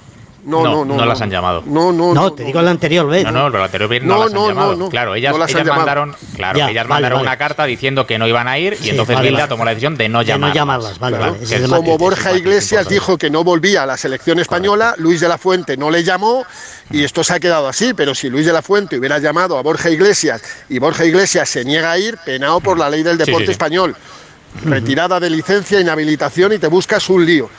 No, 0.48 0.64
no, 0.64 0.84
no, 0.84 0.96
no, 0.96 1.04
las 1.04 1.20
han 1.20 1.30
llamado. 1.30 1.62
No, 1.66 1.92
no, 1.92 2.14
no. 2.14 2.32
te 2.32 2.44
digo 2.44 2.62
la 2.62 2.70
anterior 2.70 3.06
vez. 3.06 3.24
No, 3.24 3.32
no, 3.32 3.46
pero 3.46 3.58
la 3.58 3.64
anterior 3.66 3.90
vez 3.90 4.02
no, 4.02 4.18
las 4.18 4.32
han 4.32 4.48
llamado. 4.48 4.88
Claro, 4.88 5.14
ellas, 5.14 5.34
ellas 5.48 5.66
mandaron, 5.66 6.16
claro, 6.34 6.68
ellas 6.68 6.88
mandaron 6.88 7.20
una 7.20 7.36
carta 7.36 7.64
diciendo 7.64 8.06
que 8.06 8.18
no 8.18 8.26
iban 8.26 8.48
a 8.48 8.58
ir 8.58 8.76
y 8.82 8.90
entonces 8.90 9.20
Bilda 9.20 9.46
tomó 9.48 9.64
la 9.64 9.70
decisión 9.70 9.96
de 9.96 10.08
no 10.08 10.22
llamarlas. 10.22 10.48
De 10.48 10.48
no 10.48 10.54
llamarlas, 10.54 10.98
vale, 10.98 11.18
vale. 11.18 11.68
Como 11.68 11.98
Borja 11.98 12.32
Iglesias 12.32 12.88
dijo 12.88 13.18
que 13.18 13.30
no 13.30 13.44
volvía 13.44 13.82
a 13.82 13.86
la 13.86 13.96
selección 13.96 14.38
española, 14.38 14.94
Luis 14.96 15.20
de 15.20 15.28
la 15.28 15.38
Fuente 15.38 15.76
no 15.76 15.90
le 15.90 16.02
llamó 16.02 16.44
y 16.90 17.04
esto 17.04 17.22
se 17.22 17.34
ha 17.34 17.40
quedado 17.40 17.68
así, 17.68 17.92
pero 17.94 18.14
si 18.14 18.30
Luis 18.30 18.46
de 18.46 18.52
la 18.52 18.62
Fuente 18.62 18.98
hubiera 18.98 19.18
llamado 19.18 19.58
a 19.58 19.62
Borja 19.62 19.90
Iglesias 19.90 20.42
y 20.68 20.78
Borja 20.78 21.04
Iglesias 21.04 21.48
se 21.48 21.64
niega 21.64 21.92
a 21.92 21.98
ir, 21.98 22.16
penado 22.24 22.60
por 22.60 22.78
la 22.78 22.88
ley 22.88 23.02
del 23.02 23.18
deporte 23.18 23.50
español 23.50 23.94
retirada 24.64 25.20
de 25.20 25.30
licencia, 25.30 25.80
inhabilitación 25.80 26.52
y 26.52 26.58
te 26.58 26.66
buscas 26.66 27.08
un 27.10 27.24
lío. 27.24 27.50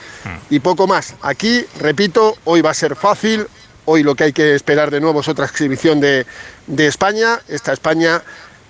Y 0.50 0.60
poco 0.60 0.86
más. 0.86 1.14
Aquí, 1.22 1.64
repito, 1.78 2.36
hoy 2.44 2.60
va 2.60 2.70
a 2.70 2.74
ser 2.74 2.96
fácil, 2.96 3.46
hoy 3.84 4.02
lo 4.02 4.14
que 4.14 4.24
hay 4.24 4.32
que 4.32 4.54
esperar 4.54 4.90
de 4.90 5.00
nuevo 5.00 5.20
es 5.20 5.28
otra 5.28 5.46
exhibición 5.46 6.00
de, 6.00 6.26
de 6.66 6.86
España, 6.86 7.40
esta 7.48 7.72
España 7.72 8.22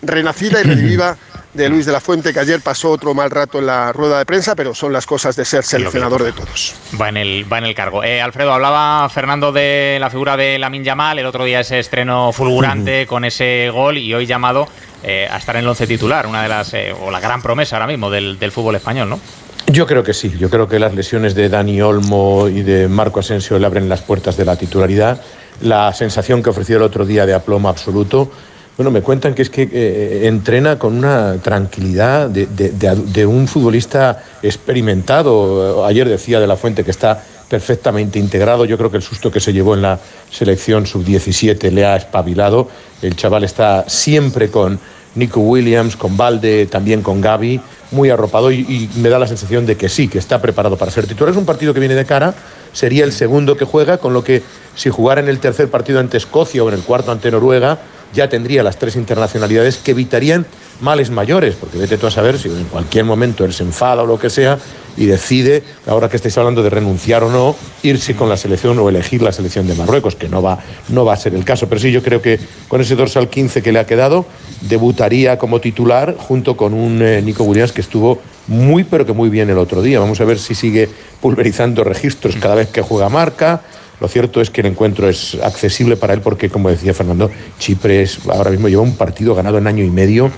renacida 0.03 0.61
y 0.61 0.65
reviva 0.65 1.17
de 1.55 1.69
Luis 1.69 1.85
de 1.85 1.93
la 1.93 2.01
Fuente, 2.01 2.33
que 2.33 2.41
ayer 2.41 2.61
pasó 2.61 2.91
otro 2.91 3.13
mal 3.13 3.31
rato 3.31 3.59
en 3.59 3.67
la 3.67 3.93
rueda 3.93 4.19
de 4.19 4.27
prensa, 4.27 4.55
pero 4.55 4.75
son 4.75 4.93
las 4.93 5.05
cosas 5.05 5.35
de 5.35 5.45
ser 5.45 5.65
seleccionador 5.65 6.23
de 6.23 6.33
todos. 6.33 6.75
Va 7.01 7.09
en 7.09 7.17
el, 7.17 7.53
va 7.53 7.59
en 7.59 7.65
el 7.65 7.75
cargo. 7.75 8.05
Eh, 8.05 8.23
Alfredo, 8.23 8.53
hablaba 8.53 9.09
Fernando 9.09 9.51
de 9.51 9.99
la 10.01 10.11
figura 10.11 10.37
de 10.37 10.59
Lamin 10.59 10.85
Yamal, 10.85 11.19
el 11.19 11.27
otro 11.27 11.45
día 11.45 11.61
ese 11.61 11.81
estreno 11.81 12.33
fulgurante 12.33 13.07
con 13.09 13.25
ese 13.25 13.69
gol 13.73 13.99
y 13.99 14.15
hoy 14.15 14.27
llamado 14.27 14.69
eh, 15.03 15.29
a 15.31 15.39
estar 15.39 15.57
en 15.57 15.63
el 15.63 15.69
once 15.69 15.87
titular, 15.87 16.27
una 16.27 16.43
de 16.43 16.49
las, 16.49 16.75
eh, 16.75 16.93
o 16.93 17.11
la 17.11 17.21
gran 17.21 17.43
promesa 17.43 17.77
ahora 17.77 17.87
mismo 17.87 18.11
del, 18.11 18.39
del 18.39 18.53
fútbol 18.53 18.77
español, 18.77 19.09
¿no? 19.09 19.21
Yo 19.67 19.87
creo 19.87 20.03
que 20.03 20.15
sí. 20.15 20.35
Yo 20.39 20.51
creo 20.51 20.69
que 20.69 20.79
las 20.79 20.95
lesiones 20.95 21.35
de 21.35 21.49
Dani 21.49 21.81
Olmo 21.81 22.49
y 22.49 22.63
de 22.63 22.89
Marco 22.89 23.21
Asensio 23.21 23.59
le 23.59 23.67
abren 23.67 23.89
las 23.89 24.03
puertas 24.03 24.37
de 24.37 24.45
la 24.45 24.57
titularidad. 24.57 25.21
La 25.63 25.93
sensación 25.93 26.43
que 26.43 26.51
ofreció 26.51 26.77
el 26.79 26.83
otro 26.83 27.07
día 27.07 27.25
de 27.25 27.35
aplomo 27.35 27.69
absoluto. 27.69 28.31
Bueno, 28.77 28.91
me 28.91 29.03
cuentan 29.03 29.35
que 29.35 29.43
es 29.43 29.51
que 29.51 29.69
eh, 29.71 30.27
entrena 30.27 30.79
con 30.79 30.97
una 30.97 31.37
tranquilidad 31.39 32.31
de, 32.31 32.47
de, 32.47 33.27
un 33.27 33.47
futbolista 33.47 34.25
experimentado. 34.43 35.85
Ayer 35.85 36.09
decía 36.09 36.41
de 36.41 36.47
la 36.47 36.57
Fuente 36.57 36.83
que 36.83 36.91
está 36.91 37.23
perfectamente 37.51 38.19
integrado. 38.19 38.65
Yo 38.65 38.79
creo 38.79 38.91
que 38.91 38.97
el 38.97 39.03
susto 39.03 39.31
que 39.31 39.41
se 39.41 39.53
llevó 39.53 39.75
en 39.75 39.83
la 39.83 39.99
selección 40.31 40.87
sub-17 40.87 41.71
le 41.71 41.85
ha 41.85 41.97
espabilado. 41.97 42.69
El 43.03 43.17
chaval 43.17 43.43
está 43.43 43.85
siempre 43.89 44.51
con 44.51 44.79
Nico 45.17 45.41
Williams, 45.41 45.97
con 45.97 46.17
Valde, 46.17 46.67
también 46.67 47.03
con 47.03 47.21
Gaby, 47.21 47.61
muy 47.91 48.09
arropado 48.09 48.53
y, 48.53 48.89
me 48.95 49.09
da 49.09 49.19
la 49.19 49.27
sensación 49.27 49.67
de 49.67 49.77
que 49.77 49.89
sí, 49.89 50.07
que 50.07 50.19
está 50.19 50.41
preparado 50.41 50.77
para 50.77 50.93
ser 50.93 51.09
titular. 51.09 51.33
Es 51.33 51.37
un 51.37 51.45
partido 51.45 51.75
que 51.75 51.81
viene 51.81 51.97
de 51.97 52.05
cara, 52.05 52.33
sería 52.73 53.03
el 53.03 53.13
segundo 53.13 53.57
que 53.57 53.65
juega, 53.65 53.99
con 53.99 54.13
lo 54.13 54.23
que 54.23 54.45
si 54.77 54.89
jugara 54.89 55.21
en 55.21 55.29
el 55.29 55.41
tercer 55.41 55.69
partido 55.69 55.99
ante 55.99 56.17
Escocia 56.19 56.63
o 56.63 56.69
en 56.69 56.75
el 56.77 56.83
cuarto 56.83 57.11
ante 57.11 57.33
Noruega, 57.33 57.79
ya 58.13 58.29
tendría 58.29 58.63
las 58.63 58.79
tres 58.79 58.95
internacionalidades 58.95 59.77
que 59.77 59.91
evitarían 59.91 60.47
males 60.81 61.11
mayores, 61.11 61.57
porque 61.57 61.79
vete 61.79 61.99
tú 61.99 62.07
a 62.07 62.11
saber 62.13 62.39
si 62.39 62.49
en 62.49 62.65
cualquier 62.65 63.05
momento 63.05 63.45
él 63.45 63.53
se 63.53 63.65
enfada 63.65 64.03
o 64.03 64.07
lo 64.07 64.19
que 64.19 64.31
sea 64.31 64.57
y 64.97 65.07
decide, 65.07 65.63
ahora 65.87 66.09
que 66.09 66.17
estáis 66.17 66.37
hablando 66.39 66.63
de 66.63 66.71
renunciar 66.71 67.23
o 67.25 67.31
no, 67.31 67.57
irse 67.83 68.15
con 68.15 68.29
la 68.29 68.37
selección 68.37 68.79
o 68.79 68.89
elegir 68.89 69.23
la 69.23 69.33
selección 69.33 69.67
de 69.67 69.75
Marruecos, 69.75 70.17
que 70.17 70.29
no 70.29 70.43
va, 70.43 70.59
no 70.89 71.05
va 71.05 71.15
a 71.15 71.17
ser 71.17 71.35
el 71.35 71.45
caso. 71.45 71.69
Pero 71.69 71.81
sí, 71.81 71.93
yo 71.93 72.03
creo 72.03 72.23
que 72.23 72.39
con 72.69 72.81
ese 72.81 72.97
dorsal 72.97 73.29
15 73.29 73.63
que 73.63 73.73
le 73.73 73.79
ha 73.79 73.87
quedado, 73.87 74.27
debutaría 74.63 75.39
como 75.39 75.61
titular 75.61 76.17
junto 76.19 76.57
con 76.57 76.75
un 76.75 77.03
eh, 77.03 77.23
Nico 77.23 77.45
Williams 77.45 77.73
que 77.73 77.81
estuvo 77.81 78.21
muy, 78.47 78.85
pero 78.85 79.07
que 79.07 79.13
muy 79.13 79.29
bien 79.29 79.51
el 79.51 79.59
otro 79.59 79.83
día. 79.83 80.01
Vamos 80.01 80.21
a 80.21 80.25
ver 80.25 80.39
si 80.39 80.55
sigue 80.55 80.89
pulverizando 81.21 81.85
registros 81.85 82.37
cada 82.37 82.57
vez 82.57 82.69
que 82.69 82.83
juega 82.83 83.09
marca. 83.09 83.63
Lo 84.01 84.09
cierto 84.09 84.41
es 84.41 84.51
que 84.51 84.63
el 84.63 84.69
encuentro 84.69 85.09
es 85.09 85.37
accesible 85.43 85.97
para 85.97 86.15
él 86.15 86.23
porque, 86.23 86.49
como 86.49 86.71
decía 86.71 86.95
Fernando, 86.95 87.31
Chipre 87.59 88.09
ahora 88.29 88.51
mismo 88.51 88.69
lleva 88.69 88.83
un 88.83 88.97
partido 88.97 89.35
ganado 89.35 89.59
en 89.59 89.67
año 89.67 89.85
y 89.85 89.91
medio 89.91 90.31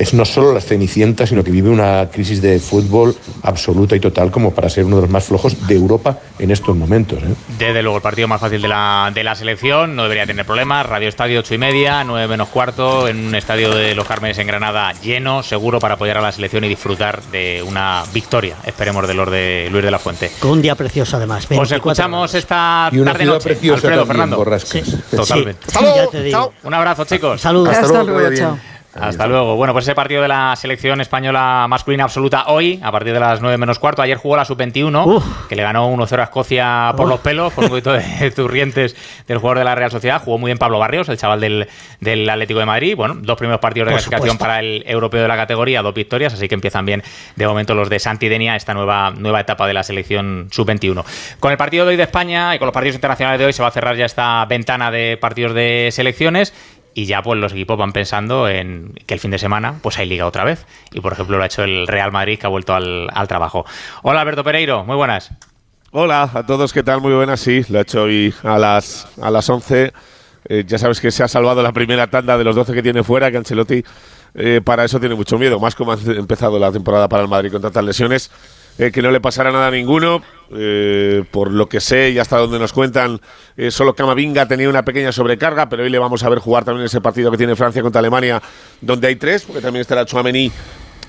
es 0.00 0.14
no 0.14 0.24
solo 0.24 0.54
la 0.54 0.62
Cenicienta, 0.62 1.26
sino 1.26 1.44
que 1.44 1.50
vive 1.50 1.68
una 1.68 2.08
crisis 2.10 2.40
de 2.40 2.58
fútbol 2.58 3.14
absoluta 3.42 3.94
y 3.94 4.00
total 4.00 4.30
como 4.30 4.52
para 4.54 4.70
ser 4.70 4.86
uno 4.86 4.96
de 4.96 5.02
los 5.02 5.10
más 5.10 5.24
flojos 5.24 5.66
de 5.66 5.74
Europa 5.74 6.18
en 6.38 6.50
estos 6.50 6.74
momentos. 6.74 7.18
¿eh? 7.22 7.34
Desde 7.58 7.82
luego, 7.82 7.98
el 7.98 8.02
partido 8.02 8.26
más 8.26 8.40
fácil 8.40 8.62
de 8.62 8.68
la, 8.68 9.10
de 9.14 9.22
la 9.22 9.34
selección, 9.34 9.94
no 9.94 10.04
debería 10.04 10.26
tener 10.26 10.46
problemas. 10.46 10.86
Radio 10.86 11.06
Estadio 11.06 11.40
8 11.40 11.54
y 11.54 11.58
media, 11.58 12.02
9 12.02 12.28
menos 12.28 12.48
cuarto, 12.48 13.08
en 13.08 13.26
un 13.26 13.34
estadio 13.34 13.74
de 13.74 13.94
los 13.94 14.06
Cármenes 14.06 14.38
en 14.38 14.46
Granada 14.46 14.94
lleno, 15.02 15.42
seguro 15.42 15.78
para 15.78 15.94
apoyar 15.94 16.16
a 16.16 16.22
la 16.22 16.32
selección 16.32 16.64
y 16.64 16.68
disfrutar 16.68 17.20
de 17.24 17.62
una 17.66 18.02
victoria, 18.14 18.56
esperemos, 18.64 19.06
de 19.06 19.12
los 19.12 19.30
de 19.30 19.68
Luis 19.70 19.84
de 19.84 19.90
la 19.90 19.98
Fuente. 19.98 20.32
Con 20.40 20.52
un 20.52 20.62
día 20.62 20.76
precioso 20.76 21.18
además. 21.18 21.46
Os 21.50 21.72
escuchamos 21.72 22.32
esta 22.32 22.88
y 22.90 22.98
una 23.00 23.12
tarde 23.12 23.26
noche. 23.26 23.50
Preciosa 23.50 23.88
Alfredo 23.88 24.06
también, 24.06 24.30
Fernando. 24.30 24.58
Sí. 24.64 24.82
Totalmente. 25.14 26.30
Chao. 26.30 26.54
Un 26.62 26.72
abrazo, 26.72 27.04
chicos. 27.04 27.38
Saludos. 27.38 27.76
Hasta 27.76 28.02
luego, 28.02 28.34
chao. 28.34 28.58
Hasta 28.94 29.26
luego. 29.26 29.54
Bueno, 29.54 29.72
pues 29.72 29.84
ese 29.84 29.94
partido 29.94 30.22
de 30.22 30.28
la 30.28 30.56
selección 30.56 31.00
española 31.00 31.66
masculina 31.68 32.04
absoluta 32.04 32.48
hoy, 32.48 32.80
a 32.82 32.90
partir 32.90 33.12
de 33.12 33.20
las 33.20 33.40
9 33.40 33.56
menos 33.56 33.78
cuarto. 33.78 34.02
Ayer 34.02 34.16
jugó 34.16 34.36
la 34.36 34.44
sub-21, 34.44 35.46
que 35.48 35.54
le 35.54 35.62
ganó 35.62 35.92
1-0 35.92 36.18
a 36.18 36.24
Escocia 36.24 36.92
por 36.96 37.06
los 37.06 37.20
pelos, 37.20 37.52
por 37.52 37.64
un 37.64 37.70
poquito 37.70 37.92
de 37.92 38.30
turrientes 38.34 38.96
del 39.28 39.38
jugador 39.38 39.58
de 39.58 39.64
la 39.64 39.74
Real 39.76 39.92
Sociedad. 39.92 40.20
Jugó 40.22 40.38
muy 40.38 40.48
bien 40.48 40.58
Pablo 40.58 40.78
Barrios, 40.80 41.08
el 41.08 41.18
chaval 41.18 41.40
del, 41.40 41.68
del 42.00 42.28
Atlético 42.28 42.58
de 42.58 42.66
Madrid. 42.66 42.96
Bueno, 42.96 43.14
dos 43.20 43.38
primeros 43.38 43.60
partidos 43.60 43.86
de 43.86 43.92
Por 43.92 43.98
clasificación 43.98 44.32
supuesto. 44.32 44.44
para 44.44 44.60
el 44.60 44.82
europeo 44.86 45.22
de 45.22 45.28
la 45.28 45.36
categoría, 45.36 45.82
dos 45.82 45.94
victorias, 45.94 46.34
así 46.34 46.48
que 46.48 46.54
empiezan 46.56 46.84
bien 46.84 47.02
de 47.36 47.46
momento 47.46 47.74
los 47.74 47.88
de 47.88 48.00
Santidenia, 48.00 48.56
esta 48.56 48.74
nueva, 48.74 49.12
nueva 49.16 49.40
etapa 49.40 49.68
de 49.68 49.74
la 49.74 49.84
selección 49.84 50.48
sub-21. 50.50 51.04
Con 51.38 51.52
el 51.52 51.58
partido 51.58 51.84
de 51.84 51.90
hoy 51.90 51.96
de 51.96 52.02
España 52.02 52.56
y 52.56 52.58
con 52.58 52.66
los 52.66 52.74
partidos 52.74 52.96
internacionales 52.96 53.38
de 53.38 53.46
hoy 53.46 53.52
se 53.52 53.62
va 53.62 53.68
a 53.68 53.72
cerrar 53.72 53.96
ya 53.96 54.06
esta 54.06 54.44
ventana 54.46 54.90
de 54.90 55.16
partidos 55.16 55.54
de 55.54 55.90
selecciones 55.92 56.52
y 56.94 57.06
ya 57.06 57.22
pues 57.22 57.38
los 57.38 57.52
equipos 57.52 57.78
van 57.78 57.92
pensando 57.92 58.48
en 58.48 58.94
que 59.06 59.14
el 59.14 59.20
fin 59.20 59.30
de 59.30 59.38
semana 59.38 59.76
pues 59.82 59.98
hay 59.98 60.08
liga 60.08 60.26
otra 60.26 60.44
vez 60.44 60.66
y 60.92 61.00
por 61.00 61.12
ejemplo 61.12 61.36
lo 61.36 61.42
ha 61.42 61.46
hecho 61.46 61.62
el 61.62 61.86
Real 61.86 62.12
Madrid 62.12 62.38
que 62.38 62.46
ha 62.46 62.50
vuelto 62.50 62.74
al, 62.74 63.08
al 63.12 63.28
trabajo. 63.28 63.64
Hola 64.02 64.20
Alberto 64.20 64.44
Pereiro, 64.44 64.84
muy 64.84 64.96
buenas. 64.96 65.30
Hola 65.92 66.30
a 66.32 66.46
todos, 66.46 66.72
¿qué 66.72 66.82
tal? 66.82 67.00
Muy 67.00 67.12
buenas, 67.12 67.40
sí, 67.40 67.64
lo 67.68 67.78
he 67.78 67.82
hecho 67.82 68.04
hoy 68.04 68.32
a 68.44 68.58
las, 68.58 69.08
a 69.20 69.30
las 69.30 69.48
11. 69.50 69.92
Eh, 70.48 70.64
ya 70.66 70.78
sabes 70.78 71.00
que 71.00 71.10
se 71.10 71.22
ha 71.22 71.28
salvado 71.28 71.62
la 71.62 71.72
primera 71.72 72.06
tanda 72.06 72.38
de 72.38 72.44
los 72.44 72.54
12 72.54 72.72
que 72.72 72.82
tiene 72.82 73.02
fuera, 73.02 73.30
que 73.30 73.36
Ancelotti 73.36 73.82
eh, 74.34 74.60
para 74.64 74.84
eso 74.84 75.00
tiene 75.00 75.14
mucho 75.14 75.38
miedo, 75.38 75.58
más 75.58 75.74
como 75.74 75.92
ha 75.92 75.96
empezado 75.96 76.58
la 76.58 76.70
temporada 76.70 77.08
para 77.08 77.22
el 77.22 77.28
Madrid 77.28 77.50
con 77.50 77.60
tantas 77.60 77.84
lesiones. 77.84 78.30
Eh, 78.80 78.90
que 78.90 79.02
no 79.02 79.10
le 79.10 79.20
pasará 79.20 79.52
nada 79.52 79.66
a 79.66 79.70
ninguno, 79.70 80.22
eh, 80.56 81.22
por 81.30 81.50
lo 81.50 81.68
que 81.68 81.80
sé 81.80 82.12
y 82.12 82.18
hasta 82.18 82.38
donde 82.38 82.58
nos 82.58 82.72
cuentan, 82.72 83.20
eh, 83.54 83.70
solo 83.70 83.94
Camavinga 83.94 84.48
tenía 84.48 84.70
una 84.70 84.86
pequeña 84.86 85.12
sobrecarga, 85.12 85.68
pero 85.68 85.82
hoy 85.82 85.90
le 85.90 85.98
vamos 85.98 86.22
a 86.22 86.30
ver 86.30 86.38
jugar 86.38 86.64
también 86.64 86.86
ese 86.86 87.02
partido 87.02 87.30
que 87.30 87.36
tiene 87.36 87.54
Francia 87.56 87.82
contra 87.82 87.98
Alemania, 87.98 88.40
donde 88.80 89.08
hay 89.08 89.16
tres, 89.16 89.42
porque 89.42 89.60
también 89.60 89.82
estará 89.82 90.06
Chouameni 90.06 90.50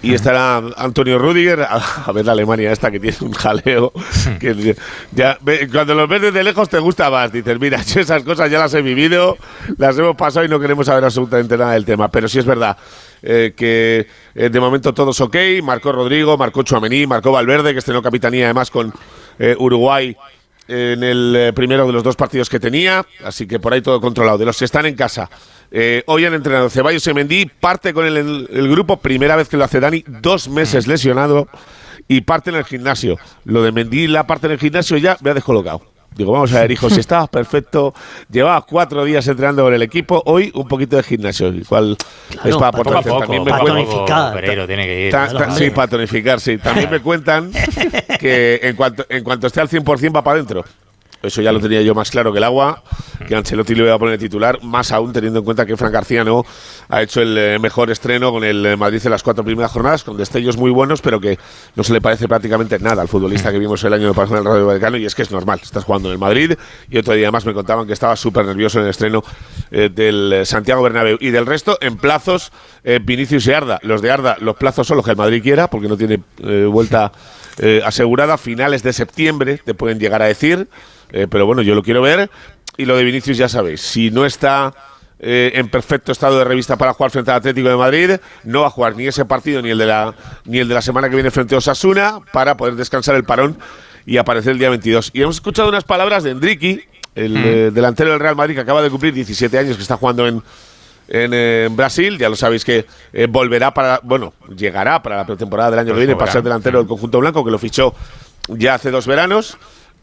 y 0.01 0.13
estará 0.13 0.57
Antonio 0.77 1.19
Rudiger 1.19 1.61
a, 1.61 1.81
a 2.05 2.11
ver 2.11 2.25
la 2.25 2.31
Alemania 2.31 2.71
esta 2.71 2.89
que 2.91 2.99
tiene 2.99 3.17
un 3.21 3.33
jaleo 3.33 3.91
que 4.39 4.75
ya 5.11 5.37
cuando 5.71 5.93
los 5.93 6.09
ves 6.09 6.21
desde 6.21 6.43
lejos 6.43 6.69
te 6.69 6.79
gusta 6.79 7.09
más 7.09 7.31
dices 7.31 7.59
mira 7.59 7.81
yo 7.85 8.01
esas 8.01 8.23
cosas 8.23 8.49
ya 8.49 8.59
las 8.59 8.73
he 8.73 8.81
vivido 8.81 9.37
las 9.77 9.97
hemos 9.97 10.15
pasado 10.15 10.45
y 10.45 10.49
no 10.49 10.59
queremos 10.59 10.85
saber 10.85 11.03
absolutamente 11.03 11.57
nada 11.57 11.73
del 11.73 11.85
tema 11.85 12.09
pero 12.09 12.27
sí 12.27 12.39
es 12.39 12.45
verdad 12.45 12.77
eh, 13.21 13.53
que 13.55 14.07
eh, 14.33 14.49
de 14.49 14.59
momento 14.59 14.93
todos 14.93 15.19
ok 15.21 15.35
marcó 15.63 15.91
Rodrigo 15.91 16.37
marcó 16.37 16.63
Chuamení 16.63 17.05
marcó 17.05 17.31
Valverde 17.31 17.73
que 17.73 17.79
estrenó 17.79 18.01
capitanía 18.01 18.45
además 18.45 18.71
con 18.71 18.91
eh, 19.37 19.55
Uruguay 19.59 20.15
en 20.71 21.03
el 21.03 21.35
eh, 21.35 21.53
primero 21.53 21.85
de 21.85 21.91
los 21.91 22.03
dos 22.03 22.15
partidos 22.15 22.49
que 22.49 22.59
tenía, 22.59 23.05
así 23.23 23.45
que 23.45 23.59
por 23.59 23.73
ahí 23.73 23.81
todo 23.81 23.99
controlado. 23.99 24.37
De 24.37 24.45
los 24.45 24.57
que 24.57 24.65
están 24.65 24.85
en 24.85 24.95
casa, 24.95 25.29
eh, 25.71 26.03
hoy 26.07 26.25
han 26.25 26.33
entrenado 26.33 26.69
Ceballos 26.69 27.05
y 27.07 27.13
Mendy, 27.13 27.45
parte 27.45 27.93
con 27.93 28.05
el, 28.05 28.69
grupo, 28.69 28.97
primera 28.97 29.35
vez 29.35 29.47
que 29.47 29.57
lo 29.57 29.63
hace 29.63 29.79
Dani, 29.79 30.03
dos 30.05 30.49
meses 30.49 30.87
lesionado 30.87 31.47
y 32.07 32.21
parte 32.21 32.49
en 32.49 32.57
el 32.57 32.65
gimnasio. 32.65 33.17
Lo 33.45 33.63
de 33.63 33.71
Mendy, 33.71 34.07
la 34.07 34.27
parte 34.27 34.47
en 34.47 34.53
el 34.53 34.59
gimnasio 34.59 34.97
ya 34.97 35.17
me 35.21 35.31
ha 35.31 35.33
descolocado. 35.33 35.81
Digo, 36.13 36.33
vamos 36.33 36.51
a 36.53 36.59
ver, 36.59 36.71
hijo, 36.71 36.89
si 36.89 36.99
estabas 36.99 37.29
perfecto, 37.29 37.93
llevabas 38.29 38.65
cuatro 38.65 39.05
días 39.05 39.25
entrenando 39.29 39.63
con 39.63 39.73
el 39.73 39.81
equipo, 39.81 40.21
hoy 40.25 40.51
un 40.55 40.67
poquito 40.67 40.97
de 40.97 41.03
gimnasio, 41.03 41.47
igual 41.53 41.95
es 42.43 42.57
para 42.57 42.73
poco 42.73 42.91
También 43.21 43.45
me 43.45 43.51
tiene 44.67 44.83
que 44.83 45.05
ir. 45.05 45.11
Ta- 45.11 45.27
Claro, 45.29 45.39
ta- 45.39 45.51
hombre. 45.51 45.65
sí, 45.65 45.71
patonificar, 45.71 46.41
sí. 46.41 46.57
También 46.57 46.89
me 46.91 46.99
cuentan 46.99 47.49
que 48.19 48.59
en 48.61 48.75
cuanto, 48.75 49.05
en 49.07 49.23
cuanto 49.23 49.47
esté 49.47 49.61
al 49.61 49.69
100% 49.69 50.13
va 50.13 50.21
para 50.21 50.35
adentro. 50.35 50.65
Eso 51.23 51.41
ya 51.41 51.51
lo 51.51 51.59
tenía 51.59 51.81
yo 51.81 51.93
más 51.93 52.09
claro 52.09 52.31
que 52.31 52.39
el 52.39 52.43
agua, 52.43 52.81
que 53.27 53.35
Ancelotti 53.35 53.75
le 53.75 53.83
iba 53.83 53.93
a 53.93 53.99
poner 53.99 54.17
titular, 54.17 54.61
más 54.63 54.91
aún 54.91 55.13
teniendo 55.13 55.39
en 55.39 55.45
cuenta 55.45 55.65
que 55.65 55.77
Fran 55.77 55.91
García 55.91 56.23
no 56.23 56.43
ha 56.89 57.01
hecho 57.01 57.21
el 57.21 57.37
eh, 57.37 57.59
mejor 57.59 57.91
estreno 57.91 58.31
con 58.31 58.43
el 58.43 58.65
eh, 58.65 58.75
Madrid 58.75 59.01
en 59.03 59.11
las 59.11 59.21
cuatro 59.21 59.43
primeras 59.43 59.71
jornadas, 59.71 60.03
con 60.03 60.17
destellos 60.17 60.57
muy 60.57 60.71
buenos, 60.71 61.01
pero 61.01 61.21
que 61.21 61.37
no 61.75 61.83
se 61.83 61.93
le 61.93 62.01
parece 62.01 62.27
prácticamente 62.27 62.79
nada 62.79 63.03
al 63.03 63.07
futbolista 63.07 63.51
que 63.51 63.59
vimos 63.59 63.83
el 63.83 63.93
año 63.93 64.13
pasado 64.15 64.37
en 64.37 64.47
el 64.47 64.51
Radio 64.51 64.65
Vallecano, 64.65 64.97
y 64.97 65.05
es 65.05 65.13
que 65.13 65.21
es 65.21 65.31
normal, 65.31 65.59
estás 65.61 65.83
jugando 65.83 66.09
en 66.09 66.13
el 66.13 66.19
Madrid, 66.19 66.53
y 66.89 66.97
otro 66.97 67.13
día 67.13 67.31
más 67.31 67.45
me 67.45 67.53
contaban 67.53 67.85
que 67.85 67.93
estaba 67.93 68.15
súper 68.15 68.45
nervioso 68.45 68.79
en 68.79 68.85
el 68.85 68.89
estreno 68.89 69.23
eh, 69.69 69.89
del 69.93 70.45
Santiago 70.45 70.81
Bernabéu. 70.81 71.17
Y 71.19 71.29
del 71.29 71.45
resto, 71.45 71.77
en 71.81 71.97
plazos, 71.97 72.51
Vinicius 73.03 73.45
y 73.45 73.51
Arda. 73.53 73.79
Los 73.83 74.01
de 74.01 74.09
Arda, 74.09 74.37
los 74.39 74.55
plazos 74.55 74.87
son 74.87 74.97
los 74.97 75.05
que 75.05 75.11
el 75.11 75.17
Madrid 75.17 75.43
quiera, 75.43 75.67
porque 75.67 75.87
no 75.87 75.95
tiene 75.95 76.19
vuelta 76.67 77.11
eh, 77.59 77.81
asegurada. 77.85 78.37
Finales 78.37 78.83
de 78.83 78.93
septiembre 78.93 79.59
te 79.63 79.73
pueden 79.73 79.99
llegar 79.99 80.21
a 80.21 80.25
decir, 80.25 80.67
eh, 81.11 81.27
pero 81.29 81.45
bueno, 81.45 81.61
yo 81.61 81.75
lo 81.75 81.83
quiero 81.83 82.01
ver. 82.01 82.29
Y 82.77 82.85
lo 82.85 82.95
de 82.97 83.03
Vinicius 83.03 83.37
ya 83.37 83.49
sabéis, 83.49 83.81
si 83.81 84.11
no 84.11 84.25
está 84.25 84.73
eh, 85.19 85.51
en 85.53 85.69
perfecto 85.69 86.11
estado 86.11 86.39
de 86.39 86.45
revista 86.45 86.77
para 86.77 86.93
jugar 86.93 87.11
frente 87.11 87.29
al 87.29 87.37
Atlético 87.37 87.69
de 87.69 87.75
Madrid, 87.75 88.11
no 88.43 88.61
va 88.61 88.67
a 88.67 88.69
jugar 88.71 88.95
ni 88.95 89.05
ese 89.05 89.23
partido 89.23 89.61
ni 89.61 89.69
el 89.69 89.77
de 89.77 89.85
la 89.85 90.15
ni 90.45 90.57
el 90.57 90.67
de 90.67 90.73
la 90.73 90.81
semana 90.81 91.09
que 91.09 91.15
viene 91.15 91.29
frente 91.29 91.53
a 91.53 91.59
Osasuna 91.59 92.19
para 92.33 92.57
poder 92.57 92.75
descansar 92.75 93.13
el 93.15 93.23
parón 93.23 93.55
y 94.05 94.17
aparecer 94.17 94.53
el 94.53 94.57
día 94.57 94.69
22. 94.69 95.11
Y 95.13 95.21
hemos 95.21 95.35
escuchado 95.35 95.69
unas 95.69 95.83
palabras 95.83 96.23
de 96.23 96.31
Enrique, 96.31 96.87
el 97.13 97.37
eh, 97.37 97.71
delantero 97.71 98.09
del 98.09 98.19
Real 98.19 98.35
Madrid 98.35 98.55
que 98.55 98.61
acaba 98.61 98.81
de 98.81 98.89
cumplir 98.89 99.13
17 99.13 99.59
años, 99.59 99.75
que 99.75 99.83
está 99.83 99.97
jugando 99.97 100.27
en, 100.27 100.41
en, 101.11 101.33
eh, 101.33 101.65
en 101.65 101.75
Brasil. 101.75 102.17
Ya 102.17 102.29
lo 102.29 102.35
sabéis 102.35 102.63
que 102.65 102.85
eh, 103.13 103.27
volverá 103.29 103.73
para, 103.73 103.99
bueno, 104.01 104.33
llegará 104.55 105.03
para 105.03 105.17
la 105.17 105.25
pretemporada 105.25 105.69
del 105.69 105.79
año 105.79 105.93
que 105.93 105.99
viene 105.99 106.15
para 106.15 106.31
ser 106.31 106.41
delantero 106.41 106.79
del 106.79 106.87
conjunto 106.87 107.19
blanco, 107.19 107.43
que 107.43 107.51
lo 107.51 107.59
fichó 107.59 107.93
ya 108.47 108.75
hace 108.75 108.89
dos 108.89 109.05
veranos. 109.05 109.57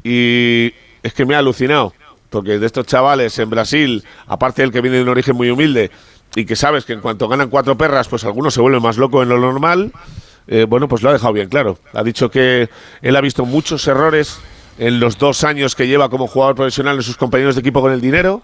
Y 0.04 0.72
es 1.02 1.12
que 1.14 1.24
me 1.24 1.34
ha 1.34 1.38
alucinado, 1.38 1.92
porque 2.30 2.58
de 2.58 2.66
estos 2.66 2.86
chavales 2.86 3.38
en 3.38 3.50
Brasil, 3.50 4.04
aparte 4.26 4.62
del 4.62 4.70
que 4.70 4.80
viene 4.80 4.98
de 4.98 5.02
un 5.02 5.08
origen 5.08 5.34
muy 5.34 5.50
humilde, 5.50 5.90
y 6.36 6.44
que 6.44 6.54
sabes 6.54 6.84
que 6.84 6.92
en 6.92 7.00
cuanto 7.00 7.26
ganan 7.26 7.48
cuatro 7.48 7.76
perras, 7.76 8.06
pues 8.06 8.22
algunos 8.24 8.52
se 8.52 8.60
vuelven 8.60 8.82
más 8.82 8.98
locos 8.98 9.22
en 9.22 9.30
lo 9.30 9.38
normal. 9.38 9.92
eh, 10.46 10.66
bueno, 10.68 10.88
pues 10.88 11.02
lo 11.02 11.10
ha 11.10 11.12
dejado 11.12 11.32
bien 11.32 11.48
claro. 11.48 11.78
Ha 11.94 12.02
dicho 12.02 12.30
que 12.30 12.68
él 13.02 13.16
ha 13.16 13.20
visto 13.20 13.44
muchos 13.44 13.86
errores 13.86 14.38
en 14.78 15.00
los 15.00 15.18
dos 15.18 15.42
años 15.42 15.74
que 15.74 15.86
lleva 15.86 16.08
como 16.08 16.26
jugador 16.26 16.54
profesional 16.54 16.96
en 16.96 17.02
sus 17.02 17.16
compañeros 17.16 17.54
de 17.54 17.60
equipo 17.60 17.80
con 17.80 17.92
el 17.92 18.00
dinero 18.00 18.42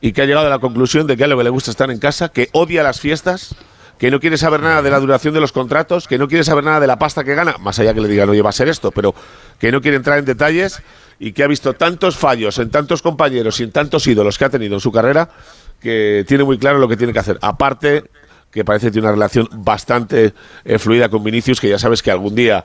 y 0.00 0.12
que 0.12 0.22
ha 0.22 0.26
llegado 0.26 0.46
a 0.46 0.50
la 0.50 0.58
conclusión 0.58 1.06
de 1.06 1.16
que 1.16 1.24
a 1.24 1.26
lo 1.26 1.36
que 1.36 1.44
le 1.44 1.50
gusta 1.50 1.70
estar 1.70 1.90
en 1.90 1.98
casa, 1.98 2.28
que 2.28 2.48
odia 2.52 2.82
las 2.82 3.00
fiestas, 3.00 3.54
que 3.98 4.10
no 4.10 4.20
quiere 4.20 4.36
saber 4.36 4.60
nada 4.60 4.82
de 4.82 4.90
la 4.90 5.00
duración 5.00 5.32
de 5.32 5.40
los 5.40 5.52
contratos, 5.52 6.06
que 6.06 6.18
no 6.18 6.28
quiere 6.28 6.44
saber 6.44 6.64
nada 6.64 6.80
de 6.80 6.86
la 6.86 6.98
pasta 6.98 7.24
que 7.24 7.34
gana, 7.34 7.56
más 7.58 7.78
allá 7.78 7.94
que 7.94 8.00
le 8.00 8.08
digan, 8.08 8.28
oye, 8.28 8.42
va 8.42 8.50
a 8.50 8.52
ser 8.52 8.68
esto, 8.68 8.90
pero 8.90 9.14
que 9.58 9.72
no 9.72 9.80
quiere 9.80 9.96
entrar 9.96 10.18
en 10.18 10.24
detalles 10.24 10.82
y 11.18 11.32
que 11.32 11.42
ha 11.42 11.46
visto 11.46 11.72
tantos 11.72 12.16
fallos 12.16 12.58
en 12.58 12.70
tantos 12.70 13.00
compañeros 13.00 13.58
y 13.60 13.62
en 13.62 13.72
tantos 13.72 14.06
ídolos 14.06 14.36
que 14.36 14.44
ha 14.44 14.50
tenido 14.50 14.74
en 14.74 14.80
su 14.80 14.92
carrera 14.92 15.30
que 15.80 16.24
tiene 16.26 16.44
muy 16.44 16.58
claro 16.58 16.78
lo 16.78 16.88
que 16.88 16.96
tiene 16.96 17.12
que 17.12 17.18
hacer. 17.18 17.38
Aparte, 17.40 18.04
que 18.50 18.64
parece 18.64 18.86
que 18.86 18.92
tiene 18.92 19.06
una 19.06 19.14
relación 19.14 19.48
bastante 19.52 20.34
eh, 20.64 20.78
fluida 20.78 21.08
con 21.08 21.22
Vinicius, 21.22 21.60
que 21.60 21.68
ya 21.68 21.78
sabes 21.78 22.02
que 22.02 22.10
algún 22.10 22.34
día 22.34 22.64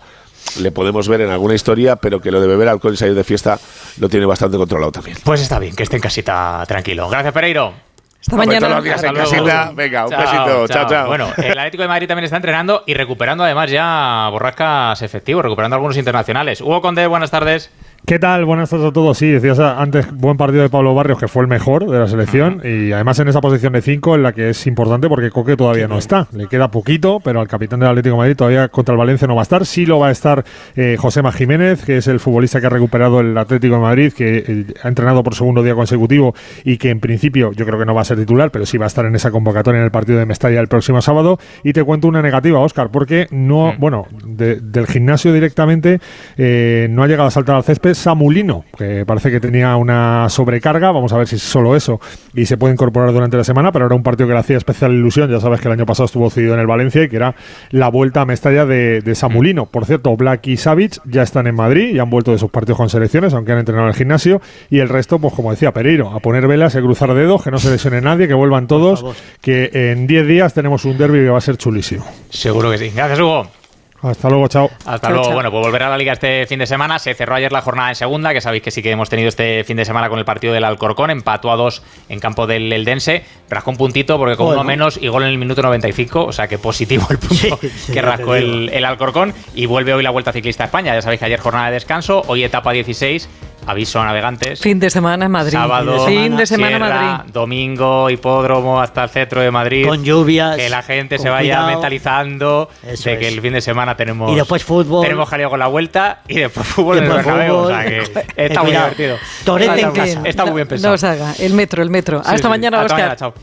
le 0.60 0.72
podemos 0.72 1.08
ver 1.08 1.22
en 1.22 1.30
alguna 1.30 1.56
historia, 1.56 1.96
pero 1.96 2.20
que 2.22 2.32
lo 2.32 2.42
de 2.42 2.48
beber 2.48 2.68
alcohol 2.68 2.94
y 2.94 2.98
salir 2.98 3.16
de 3.16 3.24
fiesta 3.24 3.60
lo 3.98 4.10
tiene 4.10 4.26
bastante 4.26 4.58
controlado 4.58 4.92
también. 4.92 5.18
Pues 5.24 5.42
está 5.42 5.60
bien, 5.60 5.76
que 5.76 5.84
esté 5.84 5.96
en 5.96 6.02
casita 6.02 6.64
tranquilo. 6.68 7.10
Gracias, 7.10 7.34
Pereiro. 7.34 7.74
Hasta 8.22 8.36
mañana. 8.36 8.60
Todos 8.60 8.76
los 8.76 8.84
días 8.84 9.04
en 9.04 9.14
casita. 9.16 9.72
Venga, 9.74 10.06
un 10.06 10.12
besito. 10.12 10.68
Chao, 10.68 10.88
chao. 10.88 11.08
Bueno, 11.08 11.30
el 11.38 11.58
Atlético 11.58 11.82
de 11.82 11.90
Madrid 11.90 12.08
también 12.08 12.26
está 12.26 12.38
entrenando 12.38 12.84
y 12.86 12.94
recuperando 12.94 13.44
además 13.44 13.72
ya 13.72 14.28
borrascas 14.30 15.02
efectivos, 15.02 15.44
recuperando 15.44 15.76
algunos 15.76 15.98
internacionales. 15.98 16.62
Hugo 16.62 16.82
Conde, 16.82 17.08
buenas 17.08 17.32
tardes. 17.32 17.72
¿Qué 18.06 18.18
tal? 18.20 18.46
Buenas 18.46 18.70
tardes 18.70 18.88
a 18.88 18.92
todos. 18.92 19.18
Sí, 19.18 19.28
decías 19.28 19.60
antes, 19.60 20.12
buen 20.12 20.36
partido 20.36 20.64
de 20.64 20.70
Pablo 20.70 20.94
Barrios, 20.96 21.20
que 21.20 21.28
fue 21.28 21.44
el 21.44 21.48
mejor 21.48 21.90
de 21.90 22.00
la 22.00 22.08
selección, 22.08 22.60
y 22.64 22.92
además 22.92 23.20
en 23.20 23.28
esa 23.30 23.40
posición 23.40 23.74
de 23.74 23.82
5 23.82 24.16
en 24.16 24.24
la 24.24 24.34
que 24.34 24.50
es 24.50 24.68
importante 24.68 25.08
porque 25.08 25.30
Coque 25.30 25.56
todavía 25.56 25.88
no 25.88 25.98
está. 25.98 26.28
Le 26.34 26.48
queda 26.48 26.72
poquito, 26.72 27.22
pero 27.24 27.40
al 27.40 27.48
capitán 27.48 27.80
del 27.80 27.90
Atlético 27.90 28.16
de 28.16 28.18
Madrid 28.18 28.36
todavía 28.36 28.68
contra 28.70 28.94
el 28.94 28.98
Valencia 28.98 29.28
no 29.28 29.36
va 29.36 29.42
a 29.42 29.44
estar. 29.44 29.66
Sí 29.66 29.86
lo 29.86 30.00
va 30.00 30.08
a 30.08 30.12
estar 30.12 30.44
eh, 30.76 30.98
Josema 31.00 31.32
Jiménez, 31.32 31.86
que 31.86 31.98
es 31.98 32.08
el 32.08 32.20
futbolista 32.20 32.60
que 32.60 32.66
ha 32.66 32.70
recuperado 32.72 33.20
el 33.22 33.38
Atlético 33.38 33.76
de 33.76 33.82
Madrid, 33.82 34.12
que 34.12 34.44
eh, 34.46 34.66
ha 34.84 34.88
entrenado 34.88 35.24
por 35.24 35.36
segundo 35.36 35.64
día 35.64 35.76
consecutivo 35.76 36.34
y 36.66 36.78
que 36.78 36.90
en 36.90 37.00
principio 37.00 37.52
yo 37.54 37.66
creo 37.66 37.80
que 37.80 37.86
no 37.86 37.94
va 37.94 38.02
a 38.02 38.06
ser 38.06 38.18
titular, 38.18 38.52
pero 38.52 38.66
sí 38.66 38.78
va 38.78 38.86
a 38.86 38.88
estar 38.88 39.06
en 39.06 39.16
esa 39.16 39.32
convocatoria 39.32 39.78
en 39.78 39.86
el 39.86 39.92
partido 39.92 40.18
de 40.18 40.26
Mestalla 40.26 40.60
el 40.60 40.68
próximo 40.68 41.02
sábado. 41.02 41.40
Y 41.64 41.72
te 41.72 41.84
cuento 41.84 42.08
una 42.08 42.22
negativa, 42.22 42.60
Oscar, 42.60 42.90
porque 42.92 43.28
no, 43.30 43.74
bueno, 43.78 44.08
del 44.26 44.88
gimnasio 44.88 45.32
directamente 45.32 46.00
eh, 46.36 46.88
no 46.90 47.04
ha 47.04 47.08
llegado 47.08 47.28
a 47.28 47.32
saltar 47.32 47.56
al 47.56 47.64
césped 47.64 47.91
Samulino 47.96 48.66
que 48.78 49.06
parece 49.06 49.32
que 49.32 49.40
tenía 49.40 49.76
una 49.76 50.30
sobrecarga, 50.30 50.92
vamos 50.92 51.14
a 51.14 51.18
ver 51.18 51.28
si 51.28 51.36
es 51.36 51.44
solo 51.44 51.76
eso 51.76 52.00
y 52.34 52.46
se 52.46 52.58
puede 52.58 52.74
incorporar 52.74 53.12
durante 53.12 53.38
la 53.38 53.44
semana, 53.44 53.72
pero 53.72 53.86
era 53.86 53.96
un 53.96 54.04
partido 54.04 54.28
que 54.28 54.34
le 54.34 54.40
hacía 54.40 54.58
especial 54.58 54.94
ilusión, 54.94 55.30
ya 55.30 55.40
sabes 55.40 55.62
que 55.62 55.68
el 55.68 55.74
año 55.74 55.86
pasado 55.86 56.06
estuvo 56.06 56.30
cedido 56.30 56.54
en 56.54 56.60
el 56.60 56.68
Valencia 56.68 57.04
y 57.04 57.10
que 57.10 57.16
era 57.16 57.36
la 57.72 57.90
vuelta 57.90 58.22
a 58.22 58.26
Mestalla 58.26 58.66
de, 58.66 59.12
Samulino. 59.16 59.66
Por 59.66 59.86
cierto, 59.86 60.16
Black 60.16 60.48
y 60.48 60.58
Savic 60.58 61.00
ya 61.06 61.22
están 61.22 61.48
en 61.48 61.56
Madrid 61.56 61.94
y 61.94 62.00
han 62.00 62.10
vuelto 62.10 62.32
de 62.32 62.38
sus 62.38 62.50
partidos 62.50 62.78
con 62.78 62.90
selecciones, 62.90 63.34
aunque 63.34 63.52
han 63.52 63.60
entrenado 63.60 63.88
en 63.88 63.90
el 63.90 63.96
gimnasio, 63.96 64.42
y 64.70 64.80
el 64.80 64.90
resto, 64.90 65.20
pues 65.20 65.34
como 65.34 65.52
decía 65.52 65.72
Pereiro, 65.74 66.12
a 66.12 66.20
poner 66.20 66.48
velas, 66.48 66.76
a 66.76 66.82
cruzar 66.82 67.14
dedos, 67.14 67.44
que 67.44 67.52
no 67.52 67.60
se 67.60 67.70
lesione 67.70 68.02
nadie, 68.02 68.28
que 68.28 68.34
vuelvan 68.34 68.68
todos, 68.68 69.06
que 69.42 69.70
en 69.74 70.08
10 70.08 70.28
días 70.28 70.54
tenemos 70.54 70.86
un 70.86 70.98
derby 70.98 71.20
que 71.20 71.30
va 71.30 71.38
a 71.38 71.42
ser 71.42 71.58
chulísimo. 71.58 72.06
Seguro 72.30 72.72
que 72.72 72.78
sí. 72.78 72.92
Gracias, 72.96 73.20
Hugo. 73.20 73.61
Hasta 74.02 74.30
luego, 74.30 74.48
chao. 74.48 74.70
Hasta 74.86 75.10
luego. 75.10 75.32
Bueno, 75.32 75.52
pues 75.52 75.64
volver 75.64 75.84
a 75.84 75.90
la 75.90 75.98
liga 75.98 76.14
este 76.14 76.48
fin 76.48 76.60
de 76.60 76.66
semana. 76.66 76.98
Se 76.98 77.14
cerró 77.14 77.36
ayer 77.36 77.52
la 77.52 77.62
jornada 77.62 77.90
en 77.90 77.96
segunda, 77.96 78.34
que 78.34 78.42
sabéis 78.42 78.64
que 78.64 78.72
sí 78.72 78.82
que 78.82 78.92
hemos 78.92 79.10
tenido 79.10 79.30
este 79.30 79.64
fin 79.64 79.78
de 79.78 79.86
semana 79.86 80.10
con 80.10 80.18
el 80.18 80.26
partido 80.26 80.54
del 80.54 80.64
Alcorcón. 80.64 81.12
Empató 81.12 81.52
a 81.52 81.56
dos 81.56 81.84
en 82.10 82.20
campo 82.20 82.48
del 82.48 82.74
Eldense. 82.74 83.24
Rascó 83.50 83.72
un 83.72 83.78
puntito 83.78 84.18
porque 84.18 84.36
con 84.36 84.48
uno 84.48 84.64
menos 84.64 84.98
y 85.02 85.08
gol 85.08 85.24
en 85.24 85.30
el 85.30 85.38
minuto 85.38 85.62
95. 85.62 86.26
O 86.26 86.32
sea 86.32 86.48
que 86.48 86.58
positivo 86.58 87.06
el 87.10 87.20
punto 87.20 87.60
que 87.94 88.02
rascó 88.02 88.36
el, 88.36 88.70
el, 88.74 88.86
Alcorcón. 88.86 89.34
Y 89.54 89.68
vuelve 89.68 89.94
hoy 89.94 90.02
la 90.02 90.10
Vuelta 90.10 90.34
Ciclista 90.34 90.64
a 90.64 90.66
España. 90.66 90.96
Ya 90.96 91.02
sabéis 91.02 91.20
que 91.20 91.26
ayer 91.26 91.40
jornada 91.40 91.68
de 91.68 91.74
descanso. 91.74 92.24
Hoy 92.28 92.44
etapa 92.44 92.72
16 92.72 93.30
Aviso 93.66 94.00
a 94.02 94.06
navegantes. 94.06 94.60
Fin 94.60 94.80
de 94.80 94.90
semana 94.90 95.26
en 95.26 95.32
Madrid. 95.32 95.54
Sábado, 95.54 96.06
fin 96.06 96.36
de 96.36 96.46
semana, 96.46 96.76
en 96.76 96.82
Madrid. 96.82 97.32
Domingo, 97.32 98.10
hipódromo 98.10 98.82
hasta 98.82 99.04
el 99.04 99.10
centro 99.10 99.42
de 99.42 99.52
Madrid. 99.52 99.88
Con 99.88 100.04
lluvias. 100.04 100.56
Que 100.58 100.70
la 100.70 100.82
gente 100.82 101.18
se 101.18 101.30
vaya 101.30 101.66
mentalizando 101.66 102.70
de 102.84 103.18
que 103.18 103.28
el 103.28 103.42
fin 103.42 103.54
de 103.54 103.62
semana 103.62 103.96
tenemos. 103.96 104.32
Y 104.32 104.36
después 104.36 104.64
fútbol. 104.64 105.04
Tenemos 105.04 105.30
jaleo 105.30 105.50
con 105.50 105.60
la 105.60 105.68
vuelta 105.68 106.22
y 106.28 106.40
después 106.40 106.68
fútbol 106.68 106.98
en 107.00 107.06
el 107.06 107.12
O 107.52 107.68
sea 107.68 107.86
que 107.86 108.04
está 108.36 108.64
muy 108.64 108.72
divertido. 108.72 109.18
Torete 109.44 109.82
en 109.82 109.92
casa. 109.92 110.22
Está 110.26 110.46
muy 110.46 110.56
bien 110.56 110.68
pensado. 110.68 110.90
No 110.90 110.96
os 110.96 111.04
haga. 111.04 111.34
El 111.40 111.54
metro, 111.54 111.84
el 111.84 111.90
metro. 111.90 112.22
hasta 112.24 112.50
mañana, 112.50 112.82
Hasta 112.82 112.96
mañana, 112.96 113.16
chao. 113.16 113.34